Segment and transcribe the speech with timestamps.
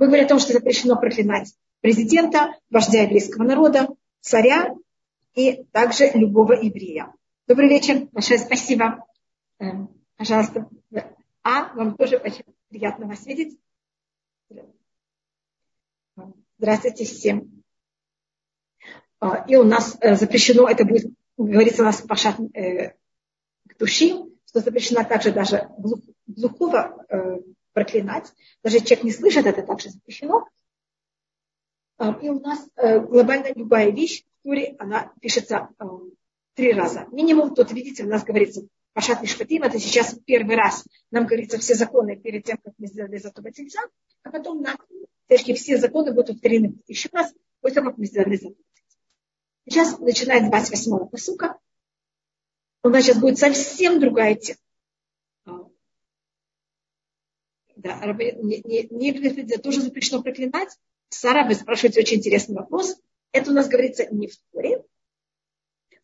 [0.00, 3.86] Мы говорим о том, что запрещено проклинать президента, вождя еврейского народа,
[4.20, 4.74] царя
[5.34, 7.12] и также любого еврея.
[7.46, 8.08] Добрый вечер.
[8.10, 9.04] Большое спасибо.
[9.58, 10.70] Эм, пожалуйста.
[11.42, 13.58] А, вам тоже очень приятно вас видеть.
[16.56, 17.62] Здравствуйте всем.
[19.18, 22.94] А, и у нас э, запрещено, это будет говорится у нас в Пашат э,
[23.78, 24.14] Души,
[24.46, 25.68] что запрещено также даже
[26.26, 27.40] глухого э,
[27.72, 28.32] проклинать.
[28.62, 30.46] Даже человек не слышит, это также запрещено.
[31.98, 35.84] А, и у нас э, глобально любая вещь в Туре, она пишется э,
[36.54, 37.06] три раза.
[37.12, 41.74] Минимум, тут, видите, у нас говорится Пашат Мишпатим, это сейчас первый раз нам говорится все
[41.74, 43.80] законы перед тем, как мы сделали зато тельца,
[44.22, 44.76] а потом на
[45.28, 48.56] все законы будут повторены еще раз, после того, как мы сделали зато
[49.64, 51.58] Сейчас начинает 28-го посука.
[52.82, 54.58] У нас сейчас будет совсем другая тема.
[55.44, 55.52] А.
[57.82, 60.68] Да, не, не, не тоже запрещено проклинать.
[61.08, 62.96] Сара, вы спрашиваете очень интересный вопрос.
[63.32, 64.84] Это у нас говорится не в Торе,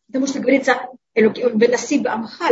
[0.07, 2.47] потому что говорится амха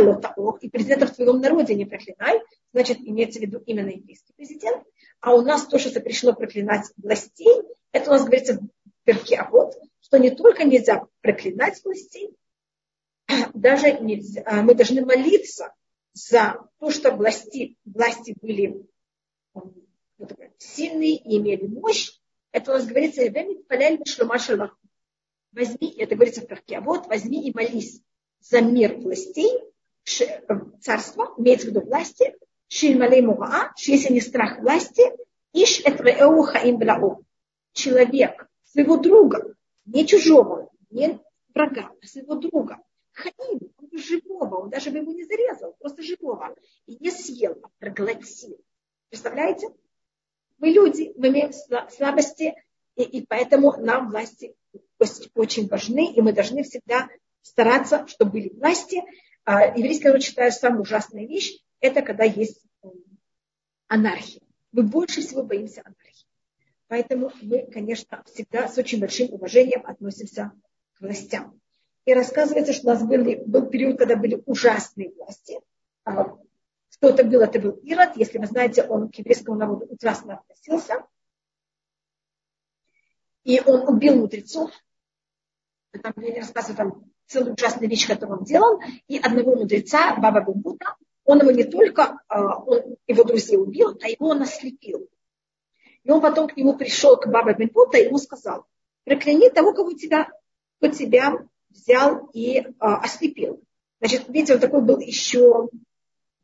[0.60, 2.40] и президента в твоем народе не проклинай,
[2.72, 4.84] значит, имеется в виду именно еврейский президент.
[5.20, 9.74] А у нас то, что запрещено проклинать властей, это у нас говорится в перке Авод,
[10.00, 12.30] что не только нельзя проклинать властей,
[13.54, 15.72] даже нельзя, а, мы должны молиться
[16.12, 18.86] за то, что власти, власти были
[20.58, 22.12] сильные и имели мощь.
[22.52, 23.22] Это у нас говорится,
[25.52, 28.00] возьми, это говорится в перке, а вот возьми и молись
[28.40, 29.50] за мир властей,
[30.80, 32.34] царства, имеется в виду власти,
[32.68, 35.02] шильмалей мугаа, если не страх власти,
[35.52, 36.78] иш этреэу хаим
[37.72, 41.18] человек своего друга, не чужого, не
[41.54, 42.78] врага, а своего друга.
[43.12, 46.54] Хаим, он живого, он даже бы его не зарезал, просто живого.
[46.86, 48.60] И не съел, а проглотил.
[49.08, 49.68] Представляете?
[50.58, 51.52] Мы люди, мы имеем
[51.90, 52.54] слабости,
[52.96, 54.54] и, и поэтому нам власти
[55.34, 57.08] очень важны, и мы должны всегда
[57.42, 59.02] стараться, чтобы были власти.
[59.44, 62.62] А, еврейский народ считает, самая ужасная вещь, это когда есть
[63.88, 64.42] анархия.
[64.72, 66.26] Мы больше всего боимся анархии.
[66.88, 70.52] Поэтому мы, конечно, всегда с очень большим уважением относимся
[70.94, 71.60] к властям.
[72.04, 75.58] И рассказывается, что у нас были, был период, когда были ужасные власти.
[76.98, 77.40] Кто это был?
[77.40, 78.16] Это был Ирод.
[78.16, 81.06] Если вы знаете, он к еврейскому народу ужасно относился.
[83.44, 84.70] И он убил мудрецов.
[86.02, 88.80] Там, я не рассказываю там целую ужасную вещь, которую он делал.
[89.08, 94.08] И одного мудреца, Баба Бумбута, он его не только, а, он его друзей убил, а
[94.08, 95.08] его он ослепил.
[96.04, 98.64] И он потом к нему пришел, к Бабе Бенпута, и ему сказал,
[99.04, 100.30] прокляни того, кого тебя,
[100.78, 103.60] кто тебя взял и э, ослепил.
[103.98, 105.68] Значит, видите, он такой был еще,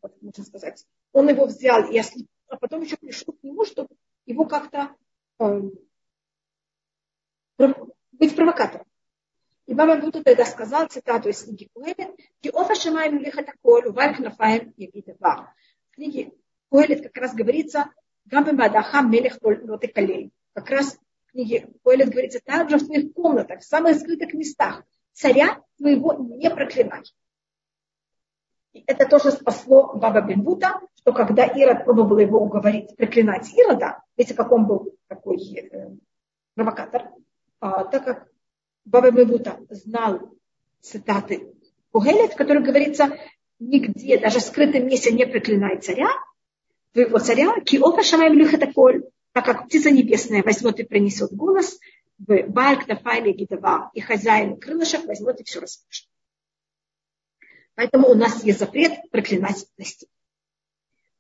[0.02, 3.88] как можно сказать, он его взял и ослепил, а потом еще пришел к нему, чтобы
[4.26, 4.94] его как-то
[5.38, 5.60] э,
[8.12, 8.86] быть провокатором.
[9.66, 12.10] И Баба Бенпута тогда сказал цитату из книги Куэлет,
[12.40, 15.54] «Киофа шамаем лихата коль, уваль кнафаем ягидава».
[15.90, 16.32] В книге
[16.68, 17.90] Куэлет как раз говорится,
[18.24, 20.32] Гамбе Бадаха Мелех Лотекалей.
[20.52, 25.62] Как раз в книге Коэлет говорится, также в твоих комнатах, в самых скрытых местах, царя
[25.78, 27.02] твоего не проклинай.
[28.74, 34.50] Это тоже спасло Баба Бенбута, что когда Ирод пробовал его уговорить проклинать Ирода, видите, как
[34.52, 35.90] он был такой э,
[36.54, 37.10] провокатор,
[37.60, 38.28] а, так как
[38.84, 40.30] Баба Бенбута знал
[40.80, 41.52] цитаты
[41.92, 43.18] Кугелет, в которых говорится,
[43.58, 46.08] нигде, даже в скрытом месте не проклинай царя,
[46.92, 51.78] твоего царя, киофа шамаем люхатаколь, так как птица небесная возьмет и принесет голос,
[52.18, 56.06] в Бальк, Тафайле, Гидава и хозяин крылышек возьмет и все расскажет.
[57.74, 60.08] Поэтому у нас есть запрет проклинать властей.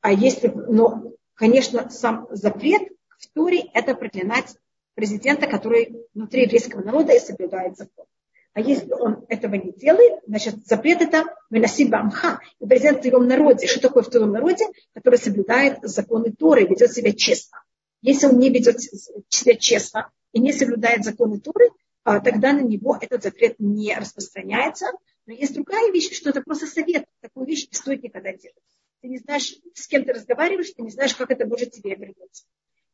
[0.00, 2.82] А если, но, конечно, сам запрет
[3.18, 4.56] в Туре– это проклинать
[4.94, 8.06] президента, который внутри еврейского народа и соблюдает закон.
[8.54, 12.40] А если он этого не делает, значит, запрет это выносить амха.
[12.60, 13.66] И президент в твоем народе.
[13.66, 14.66] Что такое в твоем народе?
[14.92, 17.62] Который соблюдает законы Торы, ведет себя честно.
[18.02, 21.70] Если он не ведет себя честно и не соблюдает законы Торы,
[22.04, 24.86] а, тогда на него этот запрет не распространяется.
[25.26, 27.06] Но есть другая вещь, что это просто совет.
[27.20, 28.56] Такую вещь не стоит никогда делать.
[29.00, 32.44] Ты не знаешь, с кем ты разговариваешь, ты не знаешь, как это может тебе обернуться.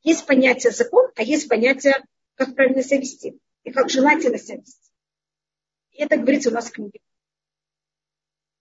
[0.02, 1.94] Есть понятие закон, а есть понятие,
[2.34, 4.90] как правильно себя вести и как желательно себя вести.
[5.92, 7.00] И это говорится у нас в книге.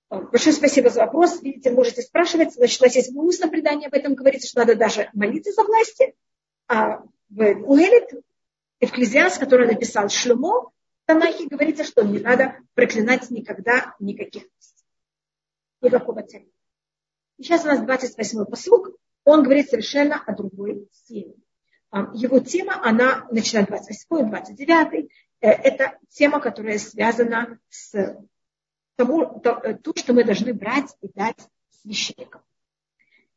[0.09, 1.41] Большое спасибо за вопрос.
[1.41, 2.53] Видите, можете спрашивать.
[2.53, 6.15] Значит, у нас есть устное предание, об этом говорится, что надо даже молиться за власти.
[6.67, 8.23] А в Уэлит,
[8.79, 10.71] Экклезиас, который написал Шлюмо,
[11.07, 14.43] Танахе говорится, что не надо проклинать никогда никаких.
[15.81, 16.45] Никакого царя.
[17.37, 18.89] И сейчас у нас 28-й послуг.
[19.23, 21.33] Он говорит совершенно о другой силе.
[22.13, 25.09] его тема, она начинает 28 29
[25.39, 28.17] это тема, которая связана с
[28.97, 31.39] тому, то, то, что мы должны брать и дать
[31.81, 32.41] священникам.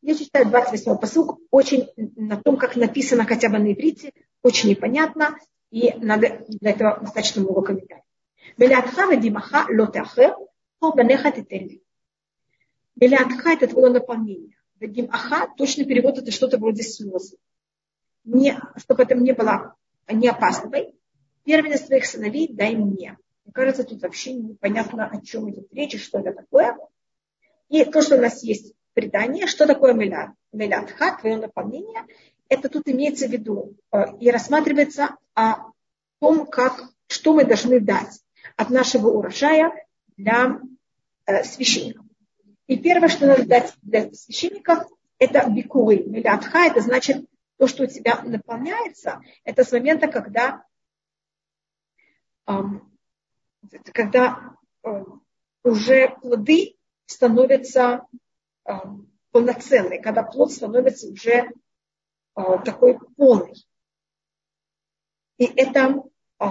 [0.02, 4.12] Я читаю 28 посуг, очень на том, как написано хотя бы на иврите,
[4.42, 5.36] очень непонятно,
[5.70, 8.04] и надо для этого достаточно много комментариев.
[8.56, 10.36] Белятха вадимаха лотахер,
[10.80, 11.82] банеха тетели.
[12.96, 14.56] Белятха это твое наполнение.
[14.80, 17.36] Вадимаха, точный перевод, это что-то вроде слезы.
[18.24, 19.76] Не, чтобы это не было
[20.10, 20.94] не опасной.
[21.44, 23.16] Первенец твоих сыновей дай мне.
[23.44, 26.76] Мне кажется, тут вообще непонятно, о чем идет речь, что это такое.
[27.68, 29.94] И то, что у нас есть предание, что такое
[30.96, 32.04] хат, твое наполнение,
[32.50, 35.70] это тут имеется в виду э, и рассматривается о
[36.18, 38.20] том, как, что мы должны дать
[38.56, 39.72] от нашего урожая
[40.16, 40.60] для
[41.26, 42.04] э, священников.
[42.66, 44.84] И первое, что надо дать для священников,
[45.18, 46.02] это бикуры.
[46.02, 47.24] Милятха, это значит
[47.56, 50.64] то, что у тебя наполняется, это с момента, когда,
[53.92, 54.56] когда
[55.62, 58.06] уже плоды становятся
[59.30, 61.50] полноценные, когда плод становится уже
[62.34, 63.54] такой полный.
[65.40, 66.02] И это,
[66.38, 66.46] э,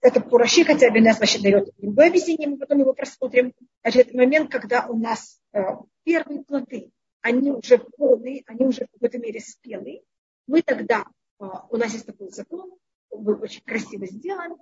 [0.00, 3.52] это Пураши, хотя Бенес вообще дает другое объяснение, мы потом его просмотрим.
[3.82, 5.60] Значит, это момент, когда у нас э,
[6.02, 6.90] первые плоды,
[7.20, 10.02] они уже полные, они уже в какой-то мере спелые.
[10.46, 11.04] Мы тогда,
[11.38, 12.72] у нас есть такой закон,
[13.10, 14.56] он был очень красиво сделан,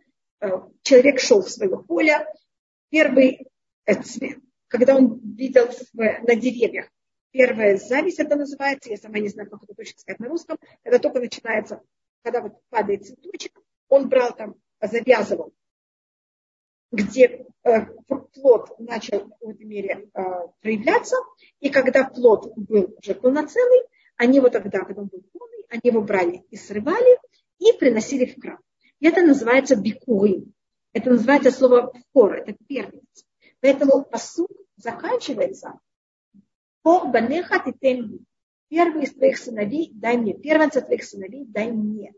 [0.82, 2.26] человек шел в свое поле,
[2.90, 3.46] первый
[3.86, 3.94] э,
[4.68, 6.88] когда он видел на деревьях
[7.32, 10.98] первая зависть, это называется, я сама не знаю, как это точно сказать на русском, когда
[10.98, 11.82] только начинается,
[12.22, 13.52] когда вот падает цветочек,
[13.88, 15.52] он брал там, завязывал,
[16.92, 17.86] где э,
[18.32, 20.22] плод начал в этой мере э,
[20.60, 21.16] проявляться,
[21.60, 23.82] и когда плод был уже полноценный,
[24.16, 27.18] они его тогда, когда он был полный, они его брали и срывали,
[27.58, 28.58] и приносили в храм.
[28.98, 30.44] И это называется бикуры.
[30.92, 33.24] Это называется слово хор, это первенец.
[33.60, 35.78] Поэтому посуд заканчивается
[36.82, 38.24] по банеха титен
[38.70, 40.32] Первый из твоих сыновей дай мне.
[40.32, 42.14] Первенца твоих сыновей дай мне.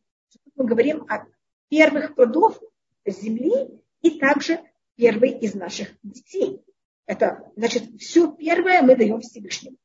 [0.54, 1.24] Мы говорим о
[1.70, 2.60] первых плодов
[3.06, 4.60] земли и также
[4.94, 6.60] первый из наших детей.
[7.06, 9.78] Это значит, все первое мы даем Всевышнему.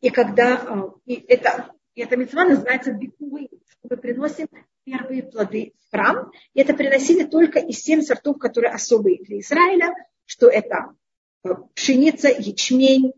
[0.00, 4.48] И когда а, и это, и эта мецва называется бикувы, что мы приносим
[4.82, 6.32] первые плоды в храм.
[6.54, 9.94] И это приносили только из семь сортов, которые особые для Израиля,
[10.24, 10.96] что это
[11.74, 13.12] пшеница, ячмень,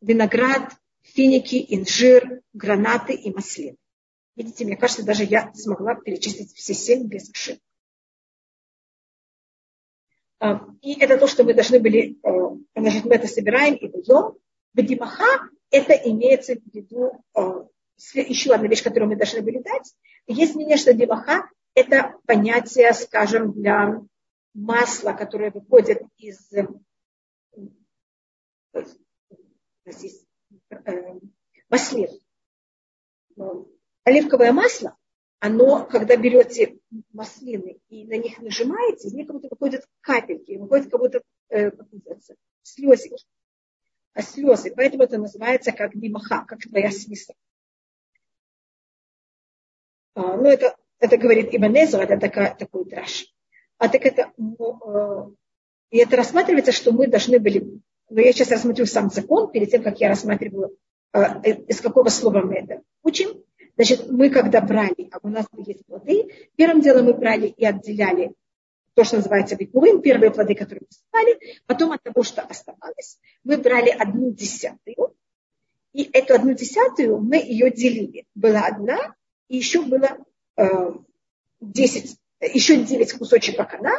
[0.00, 0.72] виноград,
[1.02, 3.76] финики, инжир, гранаты и маслин.
[4.36, 7.60] Видите, мне кажется, даже я смогла перечислить все семь без ошибок.
[10.80, 14.38] И это то, что мы должны были, э, значит, мы это собираем и даем.
[14.72, 17.64] Бедимаха, это имеется в виду э,
[18.14, 19.94] еще одна вещь, которую мы должны были дать.
[20.26, 24.00] Есть мнение, что димаха– это понятие, скажем, для
[24.54, 26.66] масла, которое выходит из э,
[31.68, 32.08] маслин.
[34.04, 34.96] Оливковое масло,
[35.38, 36.78] оно, когда берете
[37.12, 41.70] маслины и на них нажимаете, из них как будто выходят капельки, выходят как будто, э,
[41.70, 43.24] как называется, слезики.
[44.12, 47.34] А слезы, поэтому это называется как димаха, как твоя свиста.
[50.14, 53.32] А, ну, это, это говорит Ибанезер, это такая, такой драж.
[53.80, 55.30] А так это, ну, э,
[55.90, 59.82] и это рассматривается, что мы должны были, но я сейчас рассмотрю сам закон, перед тем,
[59.82, 60.76] как я рассматриваю,
[61.14, 63.42] э, из какого слова мы это учим.
[63.76, 68.34] Значит, мы когда брали, а у нас есть плоды, первым делом мы брали и отделяли
[68.92, 73.56] то, что называется бикурим, первые плоды, которые мы собрали, потом от того, что оставалось, мы
[73.56, 75.16] брали одну десятую,
[75.94, 78.26] и эту одну десятую мы ее делили.
[78.34, 79.14] Была одна,
[79.48, 80.18] и еще было
[80.58, 80.92] э,
[81.62, 83.92] 10, еще 9 кусочек бакана,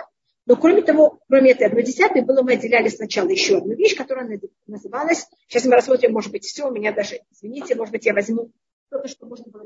[0.45, 4.39] но кроме того, кроме этой одной десятой, было мы отделяли сначала еще одну вещь, которая
[4.65, 8.51] называлась, сейчас мы рассмотрим, может быть, все, у меня даже, извините, может быть, я возьму
[8.87, 9.63] что-то, что можно было.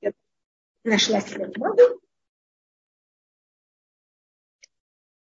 [0.00, 0.12] Я
[0.84, 2.00] нашла себе бумагу.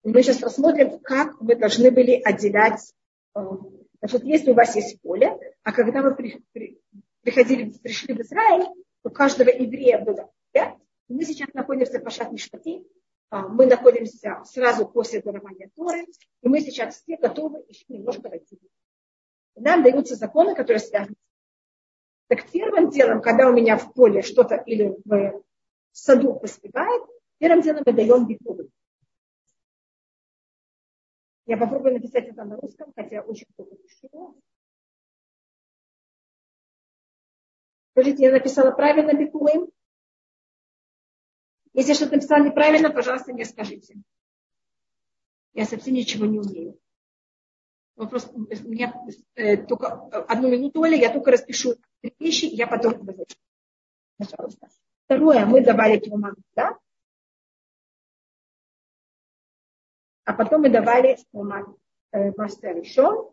[0.06, 2.94] Мы сейчас рассмотрим, как мы должны были отделять.
[3.34, 3.40] Э,
[4.00, 6.80] значит, если у вас есть поле, а когда вы при, при,
[7.22, 8.68] приходили, пришли в Израиль,
[9.02, 10.76] у каждого еврея было пять.
[11.08, 12.86] Мы сейчас находимся в Пашат Мишпати,
[13.30, 16.06] а, мы находимся сразу после дарования Торы,
[16.42, 18.58] и мы сейчас все готовы еще немножко войти.
[19.56, 21.16] Нам даются законы, которые связаны.
[22.28, 25.42] Так первым делом, когда у меня в поле что-то или в
[25.92, 27.02] саду поспевает,
[27.38, 28.68] Первым делом мы даем бикуры.
[31.46, 34.40] Я попробую написать это на русском, хотя очень плохо пишу.
[37.92, 39.70] Скажите, я написала правильно бикурим?
[41.72, 43.96] Если что-то написала неправильно, пожалуйста, мне скажите.
[45.52, 46.78] Я совсем ничего не умею.
[47.94, 48.92] Вопрос, мне
[49.36, 53.06] э, только одну минуту, Оля, я только распишу три вещи, я потом.
[54.18, 54.68] Пожалуйста.
[55.04, 56.76] Второе, мы добавили туман, да?
[60.26, 61.16] А потом мы давали
[62.12, 63.32] э, мастер еще.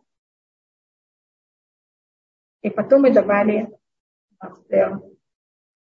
[2.62, 3.76] И потом мы давали
[4.40, 5.02] мастер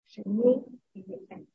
[0.08, 1.46] шини и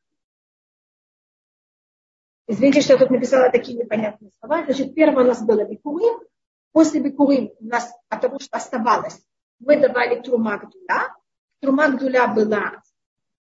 [2.48, 4.64] Извините, что я тут написала такие непонятные слова.
[4.64, 6.22] Значит, первое у нас было бикурим.
[6.72, 9.22] После бикурим у нас от того, что оставалось,
[9.60, 11.14] мы давали трума гдуля.
[11.60, 12.82] Трума гдуля была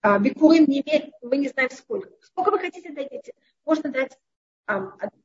[0.01, 2.09] а, бикурим не имеет, мы не знаем сколько.
[2.21, 3.33] Сколько вы хотите дадите?
[3.65, 4.17] Можно дать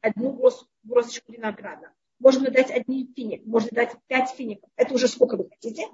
[0.02, 0.40] одну
[0.82, 1.90] бросочку винограда.
[2.18, 4.70] Можно дать один финик, можно дать пять фиников.
[4.76, 5.86] Это уже сколько вы хотите.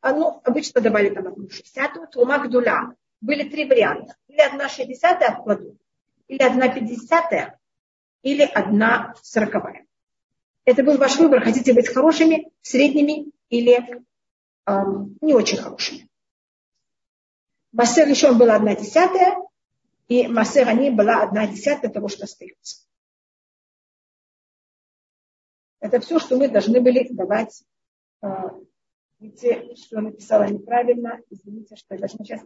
[0.00, 2.08] А, ну, обычно давали там одну шестьдесятую.
[2.08, 2.96] Трума гдуля.
[3.20, 4.16] Были три варианта.
[4.28, 5.78] Или одна шестьдесятая от плоду,
[6.28, 7.58] или одна пятидесятая,
[8.22, 9.86] или одна сороковая.
[10.64, 14.02] Это был ваш выбор, хотите быть хорошими, средними или
[14.66, 16.08] эм, не очень хорошими.
[17.72, 19.36] Массер еще была одна десятая,
[20.08, 22.86] и массер они была одна десятая того, что остается.
[25.84, 27.62] Это все, что мы должны были давать.
[28.22, 28.28] Э,
[29.18, 31.20] видите, что написала неправильно.
[31.28, 32.40] Извините, что я должна сейчас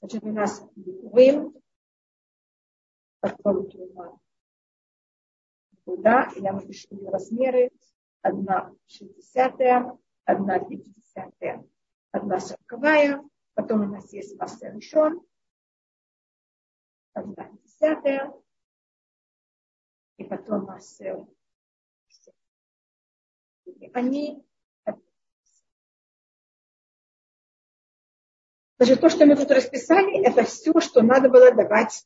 [0.00, 1.54] Значит, у нас Вим,
[3.20, 4.18] потом Трума.
[5.84, 6.32] Куда?
[6.36, 7.70] Я напишу ее размеры.
[8.22, 11.62] Одна шестидесятая, одна пятидесятая,
[12.12, 13.22] одна сороковая.
[13.52, 15.20] Потом у нас есть масса решен.
[17.12, 18.32] Одна десятая.
[20.22, 21.26] И потом масса
[23.92, 24.44] они
[28.78, 32.04] Значит, то, что мы тут расписали, это все, что надо было давать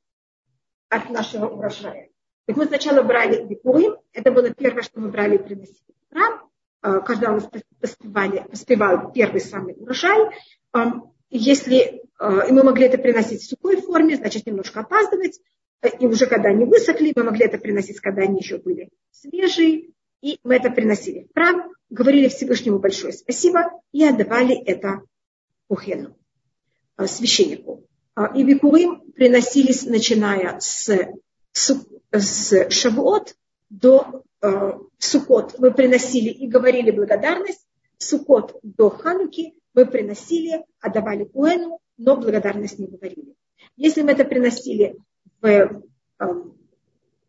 [0.91, 2.11] от нашего урожая.
[2.45, 6.51] Так мы сначала брали бикурим, это было первое, что мы брали и приносили в храм,
[6.83, 7.49] а, когда нас
[7.81, 10.21] поспевали, поспевал первый самый урожай.
[11.31, 15.41] Если а, и мы могли это приносить в сухой форме, значит, немножко опаздывать.
[16.01, 19.91] И уже когда они высохли, мы могли это приносить, когда они еще были свежие.
[20.23, 25.03] И мы это приносили в храм, говорили Всевышнему большое спасибо и отдавали это
[25.69, 26.17] Кухену.
[26.99, 27.85] Э, священнику.
[28.15, 30.89] А, и бикурим приносились, начиная с,
[31.53, 33.35] с, с Шавуот
[33.69, 35.59] до э, Сукот.
[35.59, 37.67] Мы приносили и говорили благодарность.
[37.99, 43.35] Сукот до Хануки мы приносили, отдавали Куэну, но благодарность не говорили.
[43.77, 44.97] Если мы это приносили
[45.41, 45.83] в э,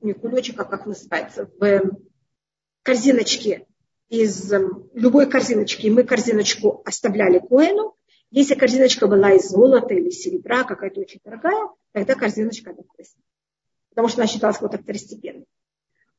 [0.01, 1.81] не кулечек, а как называется, в
[2.83, 3.67] корзиночке
[4.09, 7.95] из э, любой корзиночки, мы корзиночку оставляли Куэну,
[8.31, 13.15] если корзиночка была из золота или серебра, какая-то очень дорогая, тогда корзиночка давалась.
[13.89, 15.45] Потому что она считалась какой-то второстепенной.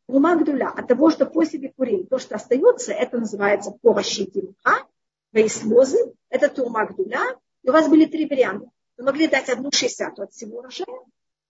[0.07, 4.87] У Магдуля от того, что после бикурим, то, что остается, это называется овощи димха,
[5.35, 7.37] слезы, это тума гдуля.
[7.63, 8.71] И у вас были три варианта.
[8.97, 10.87] Вы могли дать одну шестьдесятую от всего урожая.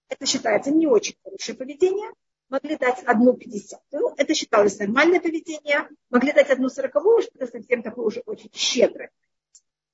[0.09, 2.11] Это считается не очень хорошее поведение.
[2.49, 4.15] Могли дать одну пятьдесятую.
[4.17, 5.89] Это считалось нормальное поведение.
[6.11, 9.11] Могли дать одну сороковую, что это совсем такое уже очень щедрое.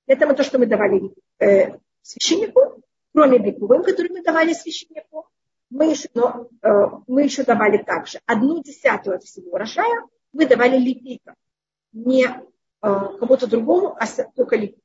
[0.07, 5.27] Это то, что мы давали э, священнику, кроме бикувым, который мы давали священнику,
[5.71, 6.69] мы еще, но, э,
[7.07, 10.03] мы еще давали также одну десятую от всего урожая,
[10.33, 11.35] мы давали левитам,
[11.93, 12.31] не э,
[12.81, 14.07] кому-то другому, а
[14.37, 14.83] только левитам.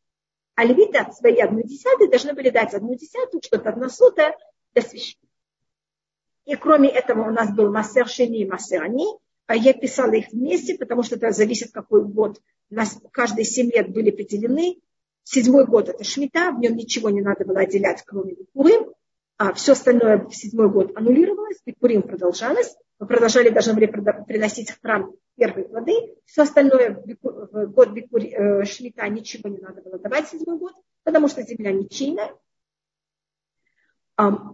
[0.55, 4.35] А левиты от своей одной десятой должны были дать одну десятую, что-то одна сотая
[4.73, 5.27] для священника.
[6.45, 9.05] И кроме этого у нас был массер шини и массер они.
[9.47, 12.39] А я писала их вместе, потому что это зависит, какой год.
[12.69, 14.77] У нас каждые семь лет были поделены
[15.31, 18.91] Седьмой год это Шмита, в нем ничего не надо было отделять, кроме Бикурим.
[19.37, 22.75] А все остальное в седьмой год аннулировалось, Бикурим продолжалось.
[22.97, 25.93] Мы продолжали, были приносить в храм первые плоды.
[26.25, 30.73] Все остальное в год э, Шмита ничего не надо было давать седьмой год,
[31.03, 32.33] потому что земля ничейная.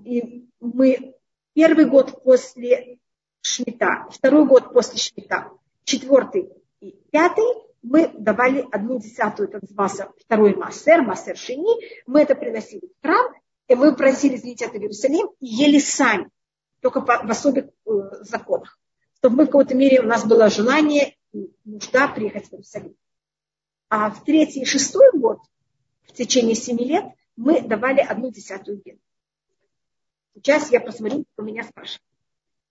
[0.03, 1.15] И мы
[1.53, 2.99] первый год после
[3.41, 5.49] Шмита, второй год после Шмита,
[5.83, 6.49] четвертый
[6.81, 7.45] и пятый
[7.81, 13.31] мы давали одну десятую, назывался второй массер, массер шини, мы это приносили в храм,
[13.67, 16.29] и мы просили извините, это Иерусалим, и ели сами,
[16.81, 17.91] только по, в особых э,
[18.21, 18.79] законах.
[19.17, 21.15] Чтобы мы в какой-то мере, у нас было желание,
[21.63, 22.95] нужда приехать в Иерусалим.
[23.89, 25.39] А в третий и шестой год,
[26.03, 27.05] в течение семи лет,
[27.35, 28.99] мы давали одну десятую беду.
[30.35, 32.03] Сейчас я посмотрю, у меня спрашивают.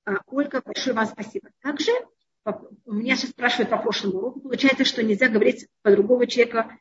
[0.05, 1.49] А, Ольга, большое вам спасибо.
[1.63, 1.91] Также
[2.85, 6.79] у меня сейчас спрашивают по прошлому уроку, получается, что нельзя говорить по другого человека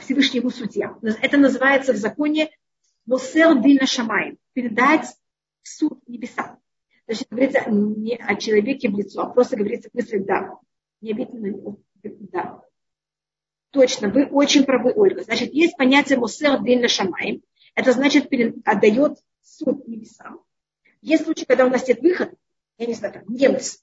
[0.00, 0.96] Всевышнему судья.
[1.20, 2.50] Это называется в законе
[3.04, 4.38] Мусер Дильна Шамай.
[4.54, 5.06] Передать
[5.62, 6.58] суд небеса.
[7.06, 10.58] Значит, говорится не о человеке в лицо, а просто говорится в мысли да.
[11.00, 12.62] Не обидно да.
[13.70, 15.22] Точно, вы очень правы, Ольга.
[15.22, 17.42] Значит, есть понятие Мусер Дильна Шамай.
[17.74, 18.28] Это значит,
[18.64, 19.18] отдает
[19.56, 20.42] суд небесам.
[21.00, 22.32] Есть случаи, когда у нас нет выхода,
[22.78, 23.82] я не знаю, как немец.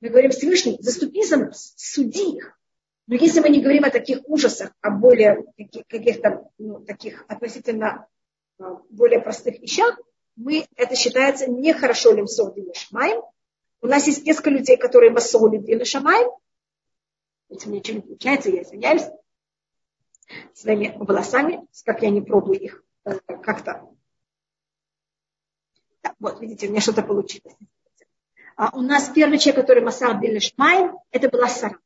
[0.00, 2.58] Мы говорим Всевышний, заступи за нас, суди их.
[3.06, 5.44] Но если мы не говорим о таких ужасах, о более
[5.88, 8.06] каких-то ну, таких относительно
[8.58, 9.98] а, более простых вещах,
[10.34, 13.22] мы, это считается нехорошо лимсор шамаем.
[13.80, 16.30] У нас есть несколько людей, которые массоли дина шамаем.
[17.48, 19.04] Если мне ничего не получается, я извиняюсь
[20.52, 23.12] своими волосами, как я не пробую их э,
[26.06, 27.56] как-то вот, видите, у меня что-то получилось.
[28.56, 30.40] А у нас первый человек, который Масар Диль
[31.10, 31.78] это была Сара.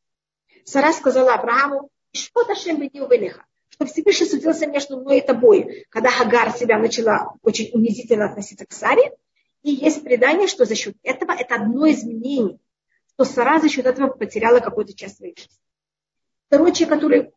[0.64, 6.52] Сара сказала Аврааму, что Ташем Бедиувелеха, что Всевышний судился между мной и тобой, когда Хагар
[6.52, 9.16] себя начала очень унизительно относиться к Саре.
[9.62, 12.58] И есть предание, что за счет этого это одно изменение,
[13.14, 15.56] что Сара за счет этого потеряла какую-то часть своей жизни.
[16.46, 17.32] Второй человек, который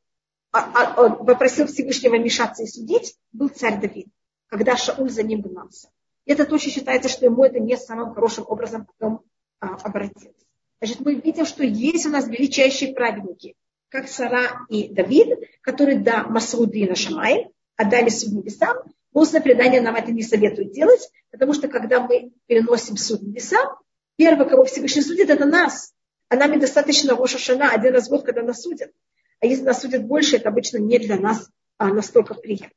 [0.52, 4.08] а, а, попросил Всевышнего вмешаться и судить, был царь Давид,
[4.48, 5.90] когда Шауль за ним гнался.
[6.26, 9.22] Это точно считается, что ему это не самым хорошим образом потом
[9.60, 10.36] а, обратилось.
[10.80, 13.56] Значит, мы видим, что есть у нас величайшие праведники,
[13.90, 18.78] как Сара и Давид, которые, да, Масруды на Шамай, отдали суд небесам.
[19.12, 23.78] Устное предание нам это не советует делать, потому что когда мы переносим суд небесам,
[24.16, 25.94] первый, кого Всевышний судит, это нас.
[26.30, 28.92] А нам недостаточно Роша Шана один раз в год, когда нас судят.
[29.40, 32.70] А если нас судят больше, это обычно не для нас а настолько приятно.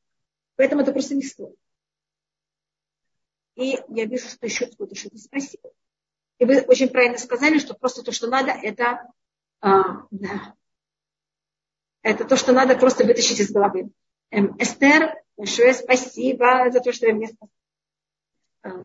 [0.57, 1.57] Поэтому это просто не стоит.
[3.57, 5.61] И я вижу, что еще кто-то что-то спросил.
[6.39, 9.11] И вы очень правильно сказали, что просто то, что надо, это,
[9.61, 10.55] а, да,
[12.03, 13.91] это то, что надо просто вытащить из головы.
[14.31, 17.31] Эм, Эстер, большое спасибо за то, что вы мне.
[18.63, 18.83] А,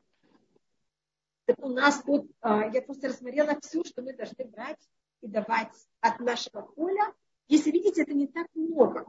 [1.57, 4.79] у нас тут, а, я просто рассмотрела все, что мы должны брать
[5.21, 7.13] и давать от нашего поля.
[7.49, 9.05] Если видите, это не так много.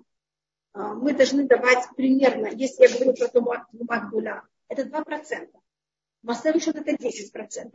[0.73, 4.43] А, мы должны давать примерно, если я говорю про Тумак Дуля,
[4.73, 5.51] это 2%.
[6.23, 7.71] Массер решет это 10%,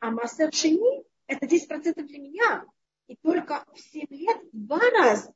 [0.00, 2.64] а массер шини это 10% для меня.
[3.06, 5.32] И только в 7 лет два раза,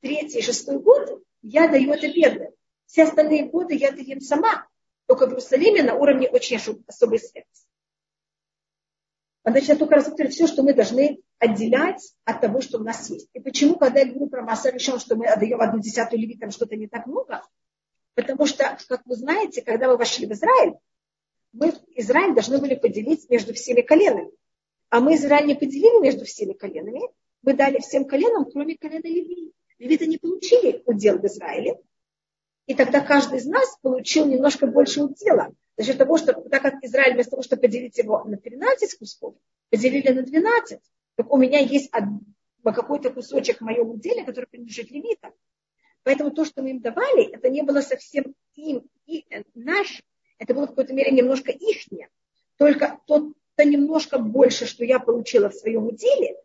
[0.00, 2.52] третий и шестой год, я даю это бедным.
[2.86, 4.66] Все остальные годы я даю сама.
[5.06, 7.46] Только в Иерусалиме на уровне очень особой связи.
[9.44, 13.28] Значит, я только рассмотрю все, что мы должны отделять от того, что у нас есть.
[13.32, 16.76] И почему, когда я говорю про массу решен, что мы отдаем одну десятую левитам, что-то
[16.76, 17.42] не так много,
[18.14, 20.74] Потому что, как вы знаете, когда мы вошли в Израиль,
[21.52, 24.30] мы Израиль должны были поделить между всеми коленами.
[24.90, 27.00] А мы Израиль не поделили между всеми коленами.
[27.42, 29.52] Мы дали всем коленам, кроме колена Леви.
[29.78, 31.80] Левиты не получили удел в Израиле.
[32.66, 35.52] И тогда каждый из нас получил немножко больше удела.
[35.76, 39.34] За счет того, что так как Израиль вместо того, чтобы поделить его на 13 кусков,
[39.70, 40.78] поделили на 12,
[41.16, 41.90] так у меня есть
[42.62, 45.32] какой-то кусочек в моем уделе, который принадлежит левитам.
[46.04, 50.02] Поэтому то, что мы им давали, это не было совсем им и наше,
[50.38, 52.08] это было в какой-то мере немножко ихнее.
[52.56, 56.36] Только то, то немножко больше, что я получила в своем деле,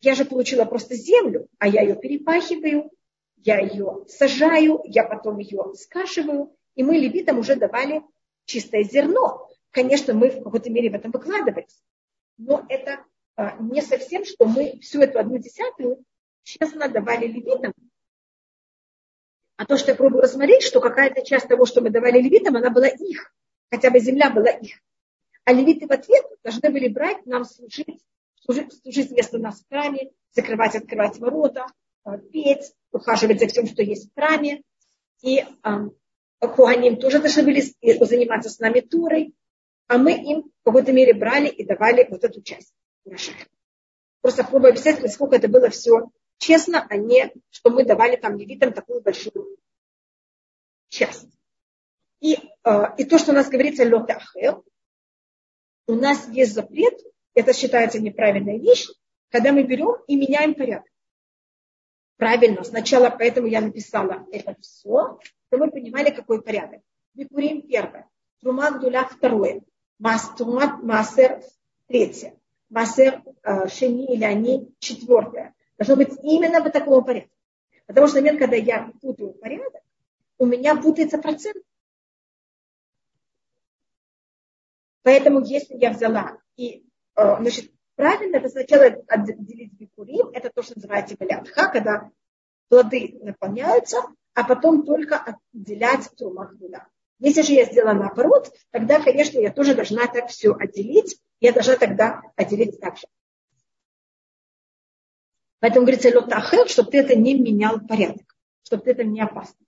[0.00, 2.90] я же получила просто землю, а я ее перепахиваю,
[3.36, 8.02] я ее сажаю, я потом ее скашиваю, и мы левитам уже давали
[8.44, 9.48] чистое зерно.
[9.70, 11.82] Конечно, мы в какой-то мере в этом выкладывались,
[12.38, 13.04] но это
[13.36, 16.04] а, не совсем, что мы всю эту одну десятую
[16.42, 17.72] честно давали левитам,
[19.56, 22.70] а то, что я пробую рассмотреть, что какая-то часть того, что мы давали левитам, она
[22.70, 23.32] была их.
[23.70, 24.80] Хотя бы земля была их.
[25.44, 28.00] А левиты в ответ должны были брать, нам служить,
[28.44, 31.66] служить, служить вместо нас в храме, закрывать, открывать ворота,
[32.04, 34.62] э, петь, ухаживать за всем, что есть в храме.
[35.22, 35.46] И э,
[36.40, 37.62] Куаним тоже должны были
[38.04, 39.34] заниматься с нами турой.
[39.88, 43.34] А мы им в какой-то мере брали и давали вот эту часть наших.
[44.20, 48.72] Просто пробую объяснять, насколько это было все честно, а не, что мы давали там левитам
[48.72, 49.58] такую большую
[50.88, 51.28] часть.
[52.20, 54.64] И, э, и то, что у нас говорится лотахел,
[55.86, 56.98] у нас есть запрет,
[57.34, 58.88] это считается неправильная вещь,
[59.30, 60.90] когда мы берем и меняем порядок.
[62.16, 65.18] Правильно, сначала поэтому я написала это все,
[65.48, 66.80] чтобы мы понимали, какой порядок.
[67.12, 68.08] Бикурим первое,
[68.40, 69.62] Трумат Дуля второе,
[69.98, 71.42] Масер
[71.86, 72.38] третье,
[72.70, 77.30] Масер э, Шени или они четвертое, Должно быть именно в таком порядке.
[77.86, 79.82] Потому что в момент, когда я путаю порядок,
[80.38, 81.62] у меня путается процент.
[85.02, 86.84] Поэтому если я взяла и,
[87.14, 92.10] э, значит, правильно это сначала отделить бикурим, это то, что называется балятха, когда
[92.68, 93.98] плоды наполняются,
[94.34, 96.88] а потом только отделять трумахдуля.
[97.18, 101.18] Если же я сделала наоборот, тогда, конечно, я тоже должна так все отделить.
[101.40, 103.06] Я должна тогда отделить так же.
[105.60, 109.64] Поэтому говорится лотахел, чтобы ты это не менял порядок, чтобы ты это не опасно.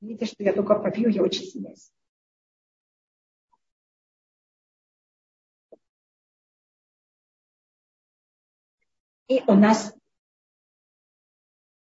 [0.00, 1.74] Видите, что я только попью, я очень сильная.
[9.28, 9.94] И у нас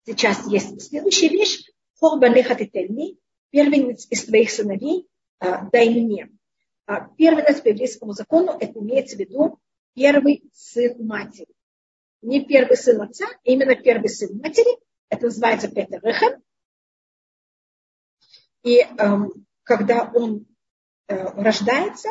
[0.05, 1.71] сейчас есть следующая вещь.
[2.01, 3.21] Хорбанехатительный,
[3.51, 5.07] первенец из твоих сыновей,
[5.39, 6.31] а, дай мне.
[6.87, 9.61] А, первенец по еврейскому закону, это имеется в виду
[9.95, 11.55] первый сын матери.
[12.23, 14.79] Не первый сын отца, а именно первый сын матери.
[15.09, 16.43] Это называется Петер Рехем.
[18.63, 20.47] И эм, когда он
[21.09, 22.11] э, рождается,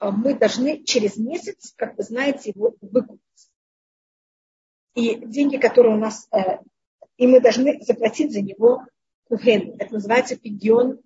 [0.00, 3.20] э, мы должны через месяц, как вы знаете, его выкупить
[4.96, 6.58] и деньги, которые у нас, э,
[7.18, 8.82] и мы должны заплатить за него
[9.28, 9.76] кухен.
[9.78, 11.00] Это называется пидьон,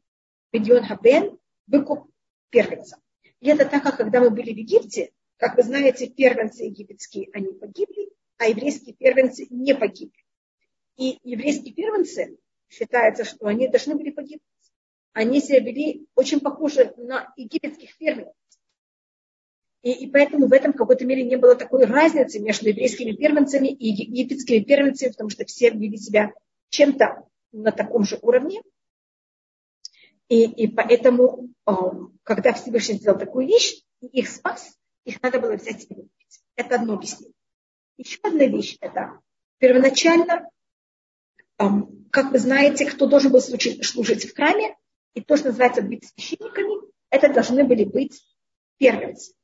[0.51, 2.09] пидьон хабен, выкуп
[2.51, 2.99] первенца.
[3.41, 5.11] И это так, как когда мы были в Египте,
[5.41, 10.23] как вы знаете, первенцы египетские, они погибли, а еврейские первенцы не погибли.
[10.99, 12.37] И еврейские первенцы,
[12.69, 14.43] считается, что они должны были погибнуть.
[15.15, 18.35] Они себя вели очень похоже на египетских первенцев.
[19.83, 23.69] И, и поэтому в этом в какой-то мере не было такой разницы между еврейскими первенцами
[23.69, 26.35] и египетскими первенцами, потому что все вели себя
[26.69, 28.61] чем-то на таком же уровне.
[30.29, 31.73] И, и поэтому, э,
[32.25, 36.41] когда Всевышний сделал такую вещь, и их спас, их надо было взять и выкупить.
[36.57, 37.35] Это одно объяснение.
[37.97, 39.21] Еще одна вещь– это
[39.59, 40.49] первоначально,
[41.57, 44.77] как вы знаете, кто должен был служить, служить в храме,
[45.15, 48.23] и то, что называется быть священниками, это должны были быть
[48.79, 49.35] первенцы.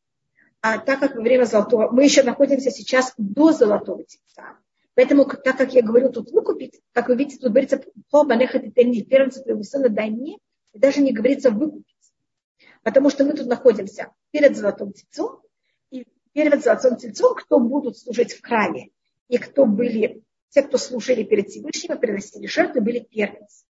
[0.60, 4.58] А так как во время золотого, мы еще находимся сейчас до золотого тельца.
[4.94, 9.90] Поэтому, так как я говорю, тут выкупить, как вы видите, тут говорится, первенца твоего сына
[9.90, 10.38] дай мне,
[10.72, 11.94] и даже не говорится выкупить.
[12.82, 15.42] Потому что мы тут находимся перед золотым тельцом,
[16.36, 18.90] перед золотым тельцом, кто будут служить в храме,
[19.28, 23.64] и кто были, те, кто служили перед Всевышним, приносили жертвы, были первенцы.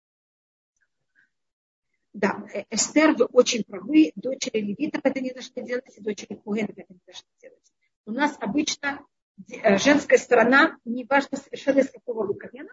[2.12, 6.72] Да, э, Эстер, вы очень правы, дочери левитов это не должны делать, и дочери Куэнов
[6.72, 7.72] это не должны делать.
[8.08, 9.00] У нас обычно
[9.48, 12.72] э, женская сторона, неважно совершенно из какого вы колена,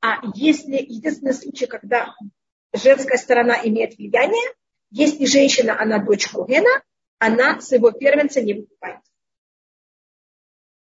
[0.00, 2.16] а если единственный случай, когда
[2.72, 4.56] женская сторона имеет влияние,
[4.90, 6.82] если женщина, она дочь Кугена,
[7.20, 9.00] она своего первенца не выкупает.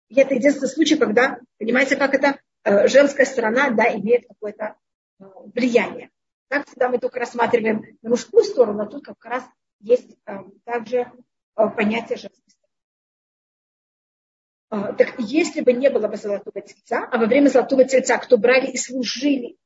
[0.08, 4.78] И это единственный случай, когда, понимаете, как это э, женская сторона, да, имеет какое-то
[5.20, 6.12] влияние.
[6.50, 9.44] Так всегда мы только рассматриваем мужскую сторону, а тут как раз
[9.80, 11.06] есть э, также э,
[11.56, 12.52] понятие женской
[14.70, 14.92] стороны.
[14.92, 18.38] Э, так если бы не было бы золотого тельца, а во время золотого тельца, кто
[18.38, 19.58] брали и служили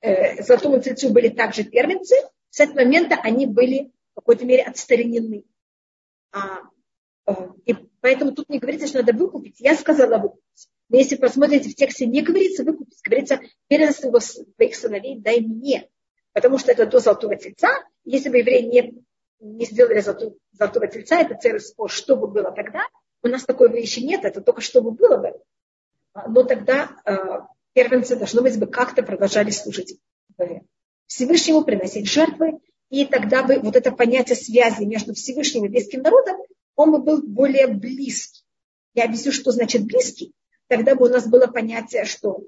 [0.00, 2.16] э, золотому тельцу, были также первенцы,
[2.50, 5.44] с этого момента они были в какой-то мере отстранены.
[6.32, 6.62] А,
[7.26, 7.32] э,
[7.66, 9.60] и поэтому тут не говорится, что надо выкупить.
[9.60, 10.68] Я сказала выкупить.
[10.88, 15.88] Но если посмотрите в тексте, не говорится выкупить, говорится, первенство своих сыновей дай мне
[16.38, 17.68] потому что это до золотого тельца.
[18.04, 19.04] Если бы евреи не,
[19.40, 22.86] не сделали золотого, золотого тельца, это целый спор, что бы было тогда.
[23.22, 25.32] У нас такой вещи нет, это только что бы было бы.
[26.28, 27.16] Но тогда э,
[27.72, 29.98] первенцы, должно быть, бы как-то продолжали служить
[31.06, 36.38] Всевышнему, приносить жертвы, и тогда бы вот это понятие связи между Всевышним и еврейским народом,
[36.74, 38.44] он бы был более близкий.
[38.94, 40.32] Я объясню, что значит близкий.
[40.68, 42.40] Тогда бы у нас было понятие, что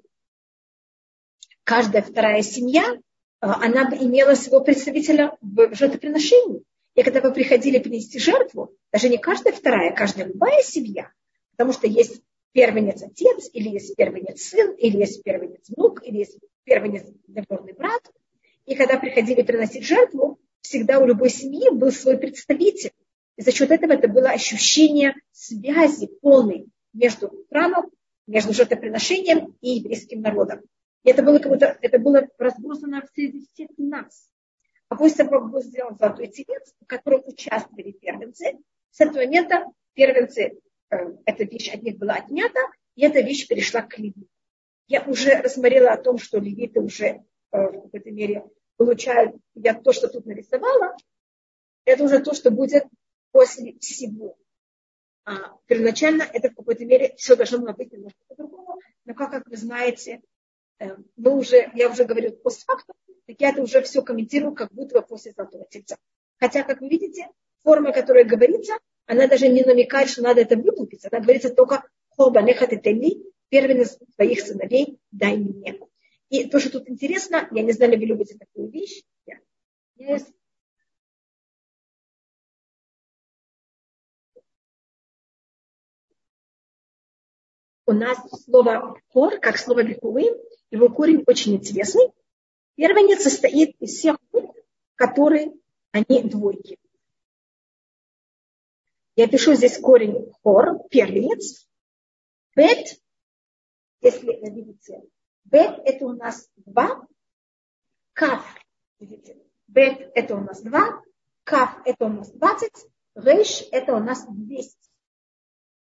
[1.64, 2.98] каждая вторая семья
[3.40, 6.62] а, она бы имела своего представителя в жертвоприношении.
[6.94, 11.10] И когда вы приходили принести жертву, даже не каждая вторая, каждая любая семья,
[11.52, 12.20] потому что есть
[12.52, 18.02] первенец отец, или есть первенец сын, или есть первенец внук, или есть первенец двоюродный брат.
[18.70, 22.92] И когда приходили приносить жертву, всегда у любой семьи был свой представитель.
[23.34, 27.90] И за счет этого это было ощущение связи полной между храмом,
[28.28, 30.60] между жертвоприношением и еврейским народом.
[31.02, 34.30] И это было, как будто, это было разбросано среди всех нас.
[34.88, 38.56] А после того, как был сделан золотой телец, в котором участвовали первенцы,
[38.92, 42.60] с этого момента первенцы, э, эта вещь от них была отнята,
[42.94, 44.28] и эта вещь перешла к левитам.
[44.86, 48.44] Я уже рассмотрела о том, что левиты уже э, в какой-то мере
[48.80, 50.96] получают, я то, что тут нарисовала,
[51.84, 52.84] это уже то, что будет
[53.30, 54.38] после всего.
[55.26, 59.46] А, первоначально это в какой-то мере все должно было быть немножко по-другому, но как, как
[59.46, 60.22] вы знаете,
[60.78, 64.98] э, мы уже, я уже говорю постфактум, так я это уже все комментирую, как будто
[64.98, 65.98] бы после золотого тельца.
[66.38, 67.28] Хотя, как вы видите,
[67.62, 71.04] форма, которая говорится, она даже не намекает, что надо это выплатить.
[71.04, 75.78] Она говорится только «Хоба нехат и первенец твоих сыновей дай мне».
[76.30, 79.02] И то, что тут интересно, я не знаю, ли вы любите такую вещь.
[79.26, 80.18] Я,
[87.86, 90.22] у нас слово «хор», как слово «бекулы»,
[90.70, 92.12] его корень очень интересный.
[92.76, 94.56] Первенец состоит из всех букв,
[94.94, 95.52] которые
[95.90, 96.78] они двойки.
[99.16, 101.68] Я пишу здесь корень хор, первенец.
[102.54, 103.00] Бет,
[104.00, 105.02] если вы видите,
[105.44, 107.06] бет это у нас два.
[108.12, 108.44] Каф,
[108.98, 111.02] видите, бет это у нас два.
[111.44, 112.86] Каф это у нас двадцать.
[113.14, 114.90] Рейш это у нас двести.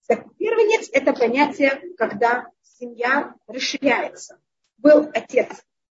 [0.06, 4.40] Так, первенец– это понятие, когда семья расширяется.
[4.78, 5.48] Был отец,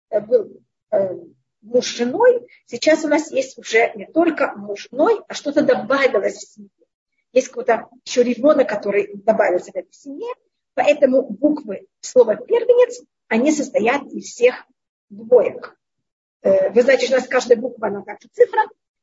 [0.08, 1.14] э, был э,
[1.60, 6.54] муж женой, сейчас у нас есть уже не только муж женой, а что-то добавилось в
[6.54, 6.70] семье.
[7.32, 10.32] Есть какой-то еще ребенок, который добавился в эту семье,
[10.74, 14.66] поэтому буквы слова первенец, они состоят из всех
[15.08, 15.78] двоек.
[16.42, 18.62] Э, вы знаете, что у нас каждая буква, она как цифра,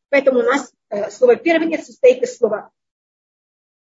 [0.10, 2.70] поэтому у нас э, слово первенец состоит из слова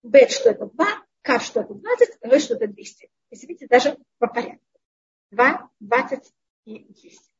[0.03, 0.87] бет, что это два,
[1.21, 3.09] Кав что-то 20, Р что-то 200.
[3.29, 4.65] Если видите, даже по порядку.
[5.29, 6.33] 2, 20
[6.65, 7.31] и 200.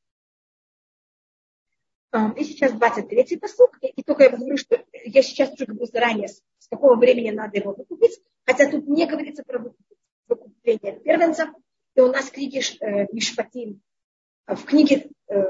[2.35, 3.79] И сейчас 23-й посук.
[3.81, 7.73] И только я говорю, что я сейчас уже говорю заранее, с какого времени надо его
[7.73, 8.21] выкупить.
[8.45, 9.73] Хотя тут не говорится про
[10.27, 11.49] выкупление первенцев.
[11.95, 13.81] И у нас в книге э, Мишпатим,
[14.47, 15.41] э, в книге э,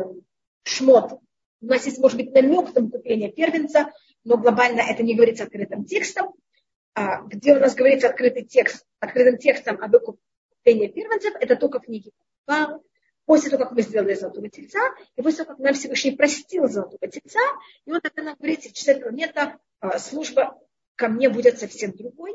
[0.63, 1.19] Шмот,
[1.61, 3.91] у нас есть, может быть, намек на выкупление первенца,
[4.23, 6.33] но глобально это не говорится открытым текстом.
[6.93, 11.83] А, где у нас говорится открытый текст, открытым текстом о выкуплении первенцев, это только в
[11.83, 12.11] книге
[13.25, 14.79] После того, как мы сделали золотого тельца,
[15.15, 17.39] и после того, как нам Всевышний простил золотого тельца,
[17.85, 19.57] и вот тогда нам говорится, с этого момента
[19.99, 20.59] служба
[20.95, 22.33] ко мне будет совсем другой,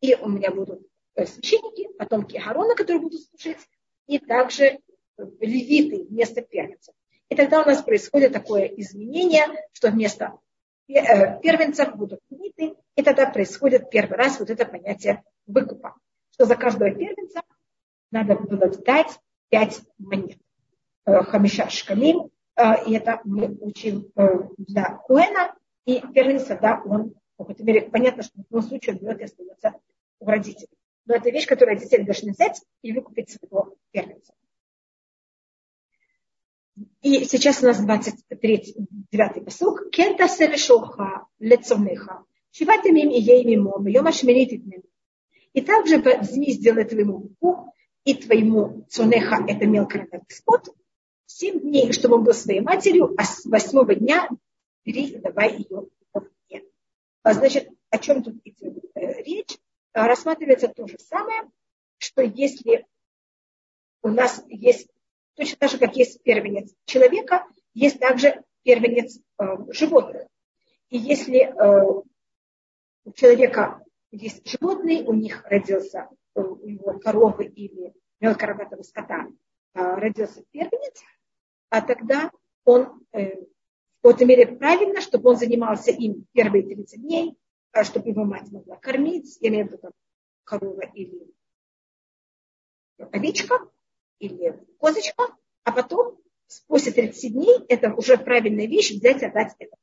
[0.00, 0.84] и у меня будут э,
[1.24, 3.58] священники, потомки Харона, которые будут служить,
[4.06, 4.78] и также э,
[5.40, 6.94] левиты вместо первенцев.
[7.28, 10.38] И тогда у нас происходит такое изменение, что вместо
[10.88, 15.96] Э, первенцев будут лимиты, и тогда происходит первый раз вот это понятие выкупа,
[16.30, 17.42] что за каждого первенца
[18.12, 20.38] надо было дать пять монет.
[21.04, 24.12] Э, Хамиша шкалим, э, и это мы учим
[24.58, 29.00] для Куэна, и первенец тогда он, в какой-то мере, понятно, что в любом случае он
[29.00, 29.74] берет и остается
[30.20, 30.68] у родителей.
[31.06, 34.34] Но это вещь, которую родители должны взять и выкупить своего первенца.
[37.00, 38.74] И сейчас у нас 23,
[39.12, 39.90] 9 посук.
[39.90, 42.24] Кента селешоха лецомеха.
[42.50, 44.62] Шиватимим и еймимо, йома шмиритит
[45.52, 47.72] И также возьми, сделай твоему быку
[48.04, 50.68] и твоему цунеха, это мелкорогатый скот,
[51.26, 54.28] семь дней, чтобы он был своей матерью, а с восьмого дня
[54.84, 55.88] бери и давай ее
[56.48, 56.62] мне.
[57.22, 59.58] А значит, о чем тут идет э, речь?
[59.96, 61.42] А, рассматривается то же самое,
[61.98, 62.86] что если
[64.02, 64.88] у нас есть
[65.36, 70.26] Точно так же, как есть первенец человека, есть также первенец э, животных.
[70.88, 72.02] И если э,
[73.04, 79.26] у человека есть животные, у них родился, э, у него коровы или мелкорогатого скота
[79.74, 81.02] э, родился первенец,
[81.68, 82.30] а тогда
[82.64, 87.34] он э, в какой-то мере правильно, чтобы он занимался им первые 30 дней, э,
[87.84, 89.90] чтобы его мать могла кормить, имею в виду
[90.44, 91.34] корова или
[92.98, 93.58] овечка,
[94.18, 95.24] или козочка,
[95.64, 96.18] а потом,
[96.66, 99.76] после 30 дней, это уже правильная вещь, взять и отдать это.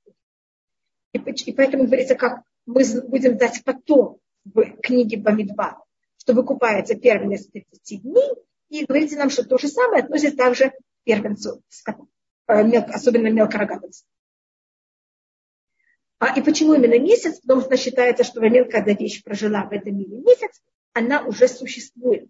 [1.13, 5.83] И, и поэтому говорится, как мы будем дать потом в книге Бамидба,
[6.17, 8.31] что выкупается первенец 30 дней,
[8.69, 12.05] и говорите нам, что то же самое относится также к первенцу скота,
[12.47, 13.91] э, особенно мелкорогатому.
[16.23, 17.41] А, и почему именно месяц?
[17.41, 20.61] Потому что считается, что в момент, когда вещь прожила в этом мире месяц,
[20.93, 22.29] она уже существует.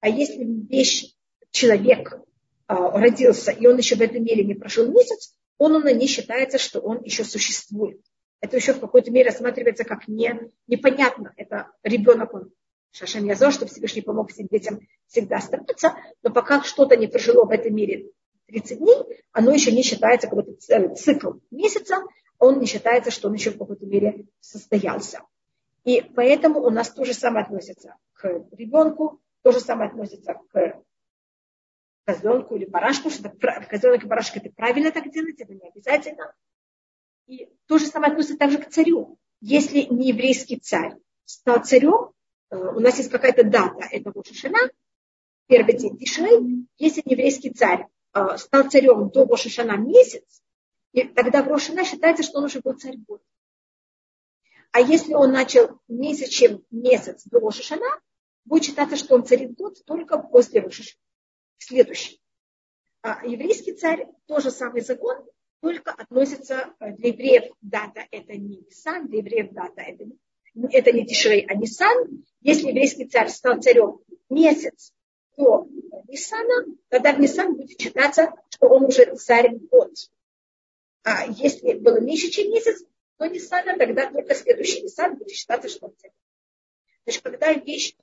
[0.00, 1.12] А если вещь
[1.50, 2.18] человек
[2.66, 6.56] а, родился, и он еще в этом мире не прошел месяц, он, он не считается,
[6.56, 8.00] что он еще существует.
[8.40, 11.34] Это еще в какой-то мере рассматривается как не, непонятно.
[11.36, 12.50] Это ребенок, он
[12.92, 17.50] Шашем Язо, чтобы Всевышний помог всем детям всегда стараться, но пока что-то не прожило в
[17.50, 18.10] этом мире
[18.46, 18.96] 30 дней,
[19.32, 20.54] оно еще не считается какой-то
[20.94, 22.04] цикл месяца,
[22.44, 25.20] он не считается, что он еще в какой-то мере состоялся.
[25.84, 30.82] И поэтому у нас то же самое относится к ребенку, то же самое относится к
[32.04, 36.34] козленку или барашку, что козленок и барашек это правильно так делать, это не обязательно.
[37.26, 39.18] И то же самое относится также к царю.
[39.40, 42.12] Если не еврейский царь стал царем,
[42.50, 44.58] э, у нас есть какая-то дата, это Рошашана,
[45.46, 50.42] первый день Тишрей, если еврейский царь э, стал царем до Рошашана месяц,
[50.94, 53.20] и тогда в Рошана считается, что он уже был царь год.
[54.70, 58.00] А если он начал меньше, чем месяц до Рошашана,
[58.44, 61.00] будет считаться, что он царит год только после Рошашана.
[61.58, 62.20] Следующий.
[63.02, 65.16] А еврейский царь, тоже самый закон,
[65.60, 70.04] только относится э, для евреев дата это не Нисан, для евреев дата это,
[70.70, 72.24] это не Тишрей, а Нисан.
[72.40, 73.98] Если еврейский царь стал царем
[74.30, 74.92] месяц
[75.36, 75.66] до
[76.06, 79.90] Нисана, тогда в Нисан будет считаться, что он уже царь год.
[81.04, 82.82] А если было меньше, чем месяц,
[83.18, 86.10] то Ниссана, тогда только следующий Ниссан будет считаться, что он царь.
[87.04, 87.94] Значит, когда вещь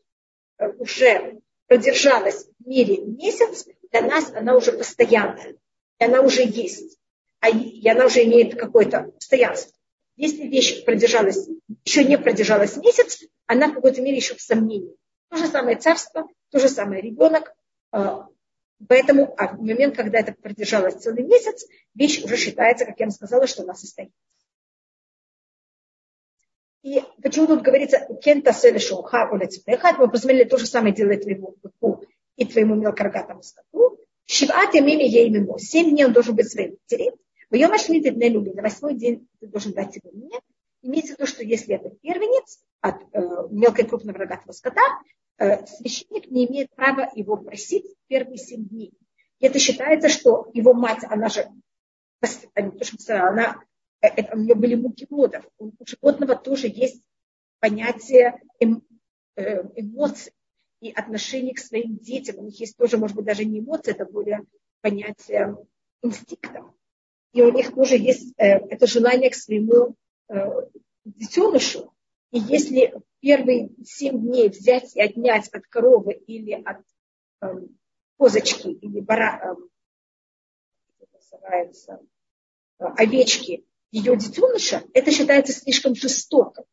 [0.59, 5.55] э, уже продержалась в мире месяц, для нас она уже постоянная,
[5.99, 6.99] и она уже есть,
[7.39, 9.73] а и она уже имеет какое-то постоянство.
[10.15, 11.49] Если вещь продержалась,
[11.83, 14.95] еще не продержалась месяц, она в какой-то мере еще в сомнении.
[15.29, 17.51] То же самое царство, то же самое ребенок.
[18.87, 23.11] Поэтому а в момент, когда это продержалось целый месяц, вещь уже считается, как я вам
[23.11, 24.11] сказала, что она состоит.
[26.83, 32.03] И почему тут говорится кента селешуха улецпехат, мы посмотрели, то же самое делает твоему быку
[32.37, 33.99] и твоему мелкорогатому скоту.
[34.25, 35.59] Шиват ямими ей мимо.
[35.59, 37.11] Семь дней он должен быть своим матерей.
[37.49, 38.51] В ее машине ты люби.
[38.53, 40.39] На восьмой день ты должен дать его мне.
[40.81, 43.19] Имеется в виду, что если это первенец от э,
[43.51, 44.81] мелкой крупного рогатого скота,
[45.67, 48.93] священник не имеет права его просить первые семь дней.
[49.39, 51.49] И это считается, что его мать, она же,
[53.08, 53.62] она
[54.01, 55.45] Э, это, у нее были муки плодов.
[55.58, 57.04] У животного тоже есть
[57.60, 58.84] понятие эм,
[59.36, 60.34] э, эмоций
[60.82, 62.39] и отношений к своим детям.
[62.39, 64.41] У них есть тоже, может быть, даже не эмоции, это более
[64.82, 65.56] понятие
[66.01, 66.65] инстинктов.
[67.34, 69.95] И у них тоже есть э, это желание к своему
[71.04, 71.93] детенышу.
[72.31, 76.81] И если первые семь дней взять и отнять от коровы или от
[77.41, 77.77] эм,
[78.17, 79.57] козочки или бара,
[81.01, 81.99] э, называется,
[82.77, 86.63] овечки ее детеныша, это считается слишком жестоко.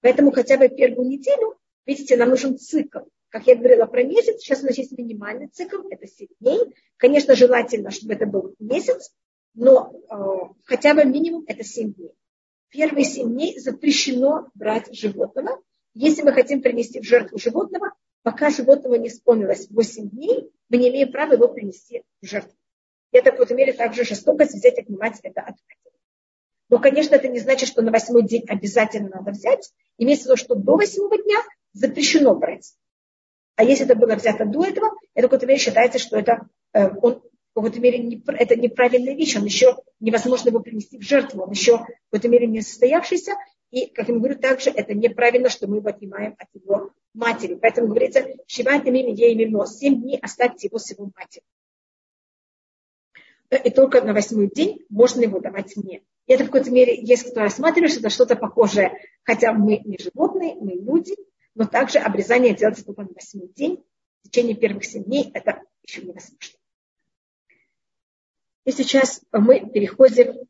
[0.00, 3.00] Поэтому хотя бы первую неделю, видите, нам нужен цикл.
[3.28, 6.74] Как я говорила про месяц, сейчас у нас есть минимальный цикл, это 7 дней.
[6.96, 9.12] Конечно, желательно, чтобы это был месяц,
[9.54, 12.12] но э, хотя бы минимум это 7 дней.
[12.70, 15.60] Первые 7 дней запрещено брать животного.
[15.94, 20.88] Если мы хотим принести в жертву животного, пока животного не исполнилось 8 дней, мы не
[20.90, 22.56] имеем права его принести в жертву.
[23.12, 25.56] И это в какой-то мере также жестокость взять отнимать это от
[26.70, 29.72] но, конечно, это не значит, что на восьмой день обязательно надо взять.
[29.98, 32.74] Имеется в виду, что до восьмого дня запрещено брать.
[33.56, 37.22] А если это было взято до этого, это какой-то мере считается, что это, э, он,
[37.52, 41.78] в какой-то мере это неправильная вещь, он еще невозможно его принести в жертву, он еще
[41.78, 43.32] в какой-то мере не состоявшийся,
[43.70, 47.54] и, как я говорю, также это неправильно, что мы его отнимаем от его матери.
[47.54, 51.44] Поэтому говорится, шивайте мими ей мимо, семь дней оставьте его с его матерью.
[53.64, 56.02] И только на восьмой день можно его давать мне.
[56.26, 58.92] И это в какой-то мере есть, кто рассматривает, что это что-то похожее.
[59.24, 61.16] Хотя мы не животные, мы люди,
[61.54, 63.84] но также обрезание делается только на восьмой день.
[64.22, 66.59] В течение первых семь дней это еще невозможно.
[68.70, 70.46] И сейчас мы переходим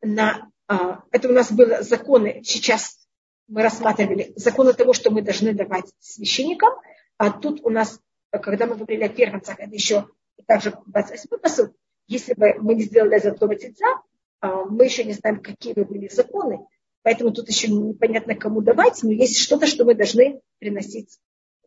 [0.00, 0.48] на...
[0.68, 3.08] А, это у нас были законы, сейчас
[3.48, 6.74] мы рассматривали законы того, что мы должны давать священникам.
[7.16, 7.98] А тут у нас,
[8.30, 10.06] когда мы говорили о первенцах, это еще
[10.46, 11.74] также 28 посыл.
[12.06, 14.00] Если бы мы не сделали до Тельца,
[14.38, 16.60] а, мы еще не знаем, какие бы были законы,
[17.02, 21.18] поэтому тут еще непонятно, кому давать, но есть что-то, что мы должны приносить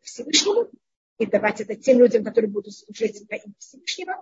[0.01, 0.69] Всевышнему
[1.17, 4.15] и давать это тем людям, которые будут служить во имя Всевышнего.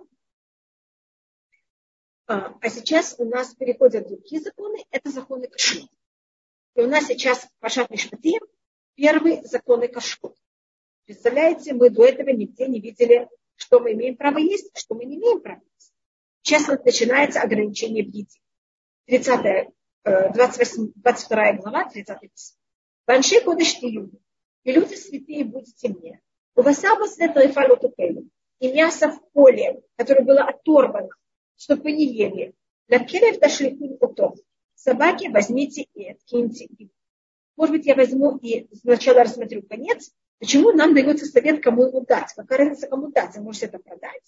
[2.30, 5.88] А, а сейчас у нас переходят другие законы, это законы кашрут.
[6.74, 8.42] И у нас сейчас Пашат Мишпатим,
[8.94, 10.36] первый законы кашрут.
[11.06, 15.16] Представляете, мы до этого нигде не видели, что мы имеем право есть, что мы не
[15.16, 15.94] имеем права есть.
[16.42, 18.38] Сейчас вот начинается ограничение в еде.
[19.06, 19.72] 30,
[20.04, 22.58] 28, 22 глава, 30 письмо.
[23.06, 24.18] Банши кодыш люди,
[24.64, 26.20] и люди святые будете мне.
[26.54, 26.84] У вас
[28.60, 31.08] и мясо в поле, которое было оторвано,
[31.58, 32.54] чтобы вы не ели.
[32.88, 34.38] На керев дошли утов.
[34.74, 36.88] Собаки возьмите и откиньте их.
[37.56, 40.12] Может быть, я возьму и сначала рассмотрю конец.
[40.38, 42.32] Почему нам дается совет, кому ему дать?
[42.34, 43.34] Какая разница, кому дать?
[43.36, 44.22] Вы можете это продать.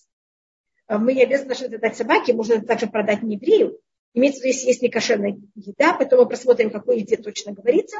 [0.88, 3.78] А мы не обязаны это дать собаке, можно это также продать не еврею.
[4.12, 7.98] Имеется в виду, если есть некошерная еда, потом мы просмотрим, какой еде точно говорится,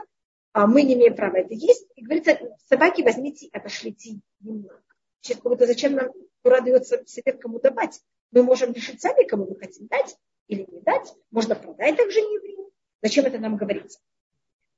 [0.53, 1.87] а мы не имеем права это есть.
[1.95, 2.37] И говорится,
[2.68, 4.83] собаки возьмите и отошлите немного.
[5.20, 6.09] Сейчас как зачем нам
[6.43, 8.01] Тура дается совет, кому давать?
[8.33, 10.16] Мы можем решить сами, кому мы хотим дать
[10.47, 11.12] или не дать.
[11.31, 12.70] Можно продать также не еврею.
[13.03, 13.99] Зачем это нам говорится?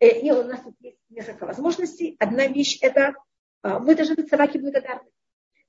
[0.01, 2.17] Э, и у нас тут есть несколько возможностей.
[2.19, 3.15] Одна вещь– это
[3.63, 5.09] а, мы должны быть собаки благодарны.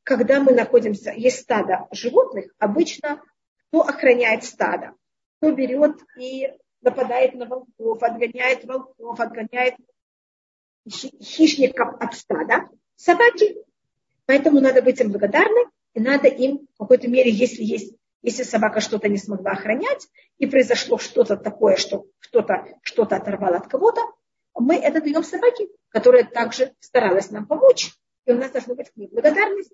[0.04, 3.22] когда мы находимся, есть стадо животных, обычно
[3.68, 4.94] кто охраняет стадо?
[5.38, 9.76] Кто берет и нападает на волков, отгоняет волков, отгоняет
[10.88, 12.68] хищников от стада?
[12.96, 13.56] Собаки.
[14.26, 18.80] Поэтому надо быть им благодарны, и надо им в какой-то мере, если есть если собака
[18.80, 24.02] что-то не смогла охранять, и произошло что-то такое, что кто-то что-то оторвал от кого-то,
[24.56, 27.92] мы это даем собаке, которая также старалась нам помочь.
[28.26, 29.74] И у нас должна быть к ней благодарность.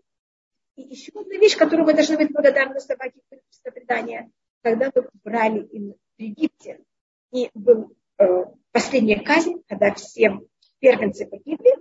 [0.76, 4.32] И еще одна вещь, которую мы должны быть благодарны собаке в предания,
[4.64, 6.80] когда мы брали им в Египте,
[7.32, 10.40] и был э, последняя казнь, когда все
[10.80, 11.76] первенцы погибли,